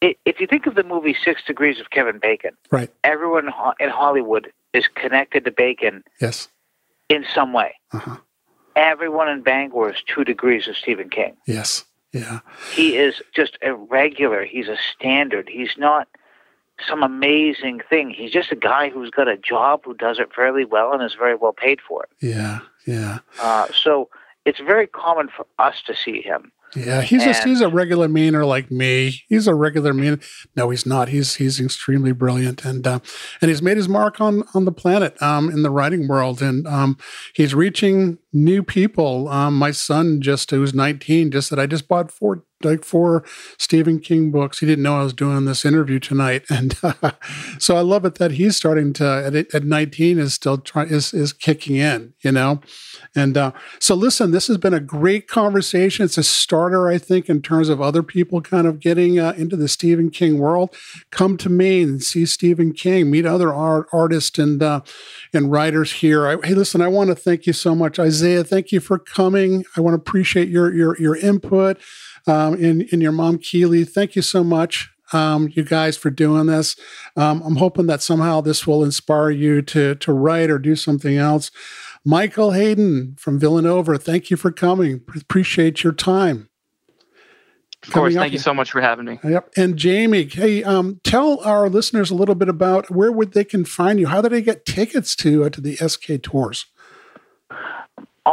if 0.00 0.40
you 0.40 0.46
think 0.46 0.66
of 0.66 0.76
the 0.76 0.82
movie 0.82 1.14
Six 1.22 1.42
Degrees 1.46 1.78
of 1.78 1.90
Kevin 1.90 2.18
Bacon, 2.18 2.52
right? 2.70 2.88
Everyone 3.04 3.52
in 3.80 3.90
Hollywood 3.90 4.50
is 4.72 4.88
connected 4.94 5.44
to 5.44 5.50
Bacon, 5.50 6.04
yes, 6.22 6.48
in 7.10 7.26
some 7.34 7.52
way. 7.52 7.74
Uh-huh 7.92 8.16
everyone 8.76 9.28
in 9.28 9.42
Bangor 9.42 9.90
is 9.90 10.02
two 10.06 10.22
degrees 10.22 10.68
of 10.68 10.76
Stephen 10.76 11.10
King. 11.10 11.36
Yes. 11.46 11.84
Yeah. 12.12 12.40
He 12.72 12.96
is 12.96 13.20
just 13.34 13.58
a 13.62 13.74
regular. 13.74 14.44
He's 14.44 14.68
a 14.68 14.76
standard. 14.76 15.48
He's 15.48 15.76
not 15.76 16.08
some 16.86 17.02
amazing 17.02 17.80
thing. 17.88 18.10
He's 18.10 18.30
just 18.30 18.52
a 18.52 18.56
guy 18.56 18.90
who's 18.90 19.10
got 19.10 19.28
a 19.28 19.36
job 19.36 19.80
who 19.84 19.94
does 19.94 20.18
it 20.18 20.32
fairly 20.34 20.64
well 20.64 20.92
and 20.92 21.02
is 21.02 21.14
very 21.14 21.34
well 21.34 21.52
paid 21.52 21.80
for 21.80 22.04
it. 22.04 22.10
Yeah. 22.20 22.60
Yeah. 22.86 23.18
Uh, 23.40 23.66
so 23.72 24.08
it's 24.44 24.60
very 24.60 24.86
common 24.86 25.28
for 25.34 25.46
us 25.58 25.82
to 25.86 25.96
see 25.96 26.22
him. 26.22 26.52
Yeah, 26.74 27.00
he's 27.02 27.22
and, 27.22 27.32
just 27.32 27.44
he's 27.44 27.60
a 27.60 27.68
regular 27.68 28.08
meaner 28.08 28.44
like 28.44 28.70
me. 28.70 29.22
He's 29.28 29.46
a 29.46 29.54
regular 29.54 29.94
mean. 29.94 30.20
No, 30.56 30.70
he's 30.70 30.84
not. 30.84 31.08
He's 31.08 31.36
he's 31.36 31.60
extremely 31.60 32.12
brilliant, 32.12 32.64
and 32.64 32.86
uh, 32.86 32.98
and 33.40 33.48
he's 33.48 33.62
made 33.62 33.76
his 33.76 33.88
mark 33.88 34.20
on 34.20 34.44
on 34.54 34.64
the 34.64 34.72
planet 34.72 35.20
um, 35.22 35.48
in 35.48 35.62
the 35.62 35.70
writing 35.70 36.08
world, 36.08 36.42
and 36.42 36.66
um, 36.66 36.98
he's 37.34 37.54
reaching 37.54 38.18
new 38.32 38.62
people. 38.62 39.28
Um, 39.28 39.54
my 39.56 39.70
son 39.70 40.20
just 40.20 40.50
who's 40.50 40.74
19 40.74 41.30
just 41.30 41.48
said 41.48 41.58
I 41.58 41.66
just 41.66 41.88
bought 41.88 42.10
four 42.10 42.44
like 42.62 42.84
four 42.84 43.24
Stephen 43.58 44.00
King 44.00 44.30
books. 44.30 44.60
He 44.60 44.66
didn't 44.66 44.82
know 44.82 45.00
I 45.00 45.04
was 45.04 45.12
doing 45.12 45.44
this 45.44 45.64
interview 45.64 45.98
tonight, 45.98 46.44
and 46.50 46.76
uh, 46.82 47.12
so 47.58 47.76
I 47.76 47.80
love 47.80 48.04
it 48.04 48.16
that 48.16 48.32
he's 48.32 48.56
starting 48.56 48.92
to 48.94 49.04
at, 49.26 49.34
at 49.54 49.64
19 49.64 50.18
is 50.18 50.34
still 50.34 50.58
trying 50.58 50.88
is 50.88 51.12
is 51.12 51.32
kicking 51.32 51.76
in. 51.76 52.14
You 52.22 52.32
know, 52.32 52.60
and 53.14 53.36
uh, 53.36 53.52
so, 53.80 53.94
listen, 53.94 54.30
this 54.30 54.46
has 54.48 54.58
been 54.58 54.74
a 54.74 54.80
great 54.80 55.26
conversation. 55.26 56.04
It's 56.04 56.18
a 56.18 56.22
starter, 56.22 56.88
I 56.88 56.98
think, 56.98 57.28
in 57.28 57.40
terms 57.40 57.68
of 57.68 57.80
other 57.80 58.02
people 58.02 58.40
kind 58.42 58.66
of 58.66 58.78
getting 58.78 59.18
uh, 59.18 59.32
into 59.36 59.56
the 59.56 59.68
Stephen 59.68 60.10
King 60.10 60.38
world. 60.38 60.74
Come 61.10 61.36
to 61.38 61.48
Maine 61.48 61.88
and 61.88 62.02
see 62.02 62.26
Stephen 62.26 62.72
King, 62.72 63.10
meet 63.10 63.24
other 63.24 63.52
art, 63.52 63.88
artists 63.92 64.38
and 64.38 64.62
uh, 64.62 64.82
and 65.32 65.50
writers 65.50 65.92
here. 65.92 66.26
I, 66.26 66.36
hey, 66.46 66.54
listen, 66.54 66.80
I 66.80 66.88
want 66.88 67.08
to 67.08 67.14
thank 67.14 67.46
you 67.46 67.52
so 67.52 67.74
much, 67.74 67.98
Isaiah. 67.98 68.44
Thank 68.44 68.70
you 68.70 68.80
for 68.80 68.98
coming. 68.98 69.64
I 69.76 69.80
want 69.80 69.94
to 69.94 69.98
appreciate 69.98 70.48
your 70.48 70.74
your 70.74 70.98
your 71.00 71.16
input. 71.16 71.78
Um, 72.26 72.54
and, 72.54 72.88
and 72.90 73.00
your 73.00 73.12
mom 73.12 73.38
Keely, 73.38 73.84
thank 73.84 74.16
you 74.16 74.22
so 74.22 74.42
much 74.42 74.90
um, 75.12 75.50
you 75.52 75.64
guys 75.64 75.96
for 75.96 76.10
doing 76.10 76.46
this. 76.46 76.76
Um, 77.16 77.42
I'm 77.42 77.56
hoping 77.56 77.86
that 77.86 78.02
somehow 78.02 78.40
this 78.40 78.66
will 78.66 78.84
inspire 78.84 79.30
you 79.30 79.62
to 79.62 79.94
to 79.96 80.12
write 80.12 80.50
or 80.50 80.58
do 80.58 80.76
something 80.76 81.16
else. 81.16 81.50
Michael 82.04 82.52
Hayden 82.52 83.16
from 83.18 83.38
Villanova, 83.38 83.98
thank 83.98 84.30
you 84.30 84.36
for 84.36 84.52
coming. 84.52 85.02
Appreciate 85.16 85.82
your 85.82 85.92
time. 85.92 86.48
Of 87.82 87.92
course, 87.92 88.14
thank 88.14 88.32
you 88.32 88.38
so 88.38 88.54
much 88.54 88.72
for 88.72 88.80
having 88.80 89.04
me. 89.04 89.20
Yep. 89.22 89.52
And 89.56 89.76
Jamie, 89.76 90.24
hey, 90.24 90.64
um, 90.64 91.00
tell 91.04 91.40
our 91.44 91.68
listeners 91.68 92.10
a 92.10 92.16
little 92.16 92.34
bit 92.34 92.48
about 92.48 92.90
where 92.90 93.12
would 93.12 93.32
they 93.32 93.44
can 93.44 93.64
find 93.64 94.00
you. 94.00 94.08
How 94.08 94.20
do 94.20 94.28
they 94.28 94.42
get 94.42 94.64
tickets 94.64 95.14
to 95.16 95.44
uh, 95.44 95.50
to 95.50 95.60
the 95.60 95.76
SK 95.76 96.22
tours? 96.22 96.66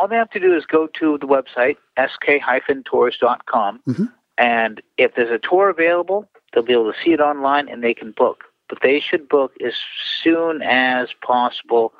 All 0.03 0.09
they 0.09 0.17
have 0.17 0.31
to 0.31 0.39
do 0.41 0.53
is 0.53 0.65
go 0.65 0.87
to 0.99 1.17
the 1.17 1.25
website 1.25 1.77
sk-tours.com, 1.97 3.81
mm-hmm. 3.87 4.03
and 4.37 4.81
if 4.97 5.15
there's 5.15 5.31
a 5.31 5.39
tour 5.39 5.69
available, 5.69 6.27
they'll 6.51 6.61
be 6.61 6.73
able 6.73 6.91
to 6.91 6.99
see 7.01 7.13
it 7.13 7.21
online 7.21 7.69
and 7.69 7.81
they 7.81 7.93
can 7.93 8.11
book. 8.11 8.43
But 8.67 8.79
they 8.81 8.99
should 8.99 9.29
book 9.29 9.53
as 9.65 9.75
soon 10.21 10.61
as 10.61 11.07
possible 11.25 11.93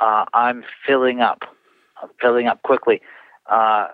uh, 0.00 0.26
I'm 0.32 0.62
filling 0.86 1.22
up. 1.22 1.42
I'm 2.00 2.10
filling 2.20 2.46
up 2.46 2.62
quickly. 2.62 3.02
Uh, 3.46 3.88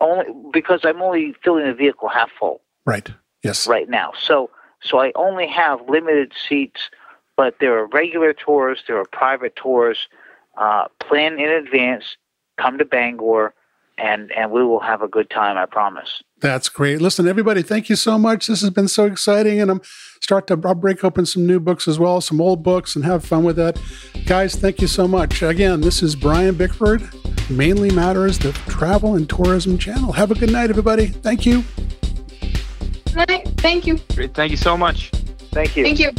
only 0.00 0.24
because 0.50 0.80
I'm 0.84 1.02
only 1.02 1.34
filling 1.44 1.66
the 1.66 1.74
vehicle 1.74 2.08
half 2.08 2.30
full. 2.40 2.62
Right. 2.86 3.12
Yes. 3.44 3.68
Right 3.68 3.90
now. 3.90 4.14
So 4.18 4.48
so 4.80 4.98
I 4.98 5.12
only 5.14 5.46
have 5.46 5.86
limited 5.90 6.32
seats, 6.48 6.88
but 7.36 7.56
there 7.60 7.78
are 7.80 7.86
regular 7.86 8.32
tours, 8.32 8.82
there 8.88 8.96
are 8.96 9.04
private 9.04 9.56
tours. 9.56 10.08
Uh, 10.56 10.88
plan 11.00 11.38
in 11.38 11.50
advance. 11.50 12.16
Come 12.58 12.78
to 12.78 12.84
Bangor 12.84 13.54
and 13.98 14.30
and 14.32 14.50
we 14.50 14.64
will 14.64 14.80
have 14.80 15.02
a 15.02 15.08
good 15.08 15.28
time. 15.28 15.58
I 15.58 15.66
promise. 15.66 16.22
That's 16.40 16.68
great. 16.68 17.00
Listen, 17.00 17.26
everybody, 17.26 17.62
thank 17.62 17.88
you 17.88 17.96
so 17.96 18.16
much. 18.16 18.46
This 18.46 18.60
has 18.60 18.70
been 18.70 18.88
so 18.88 19.06
exciting, 19.06 19.60
and 19.60 19.70
I'm 19.70 19.80
start 20.20 20.46
to 20.48 20.60
I'll 20.64 20.74
break 20.74 21.04
open 21.04 21.26
some 21.26 21.46
new 21.46 21.58
books 21.60 21.88
as 21.88 21.98
well, 21.98 22.20
some 22.20 22.40
old 22.40 22.62
books, 22.62 22.94
and 22.96 23.04
have 23.04 23.24
fun 23.24 23.44
with 23.44 23.56
that. 23.56 23.80
Guys, 24.26 24.54
thank 24.54 24.80
you 24.80 24.86
so 24.86 25.08
much. 25.08 25.42
Again, 25.42 25.80
this 25.80 26.02
is 26.02 26.14
Brian 26.14 26.54
Bickford. 26.54 27.02
Mainly 27.50 27.90
matters 27.90 28.38
the 28.38 28.52
travel 28.68 29.14
and 29.14 29.28
tourism 29.28 29.78
channel. 29.78 30.12
Have 30.12 30.30
a 30.30 30.34
good 30.34 30.52
night, 30.52 30.70
everybody. 30.70 31.06
Thank 31.06 31.46
you. 31.46 31.64
Good 33.06 33.28
night. 33.28 33.48
Thank 33.58 33.86
you. 33.86 33.98
Great. 34.14 34.34
Thank 34.34 34.50
you 34.50 34.56
so 34.56 34.76
much. 34.76 35.10
Thank 35.50 35.76
you. 35.76 35.84
Thank 35.84 35.98
you. 35.98 36.12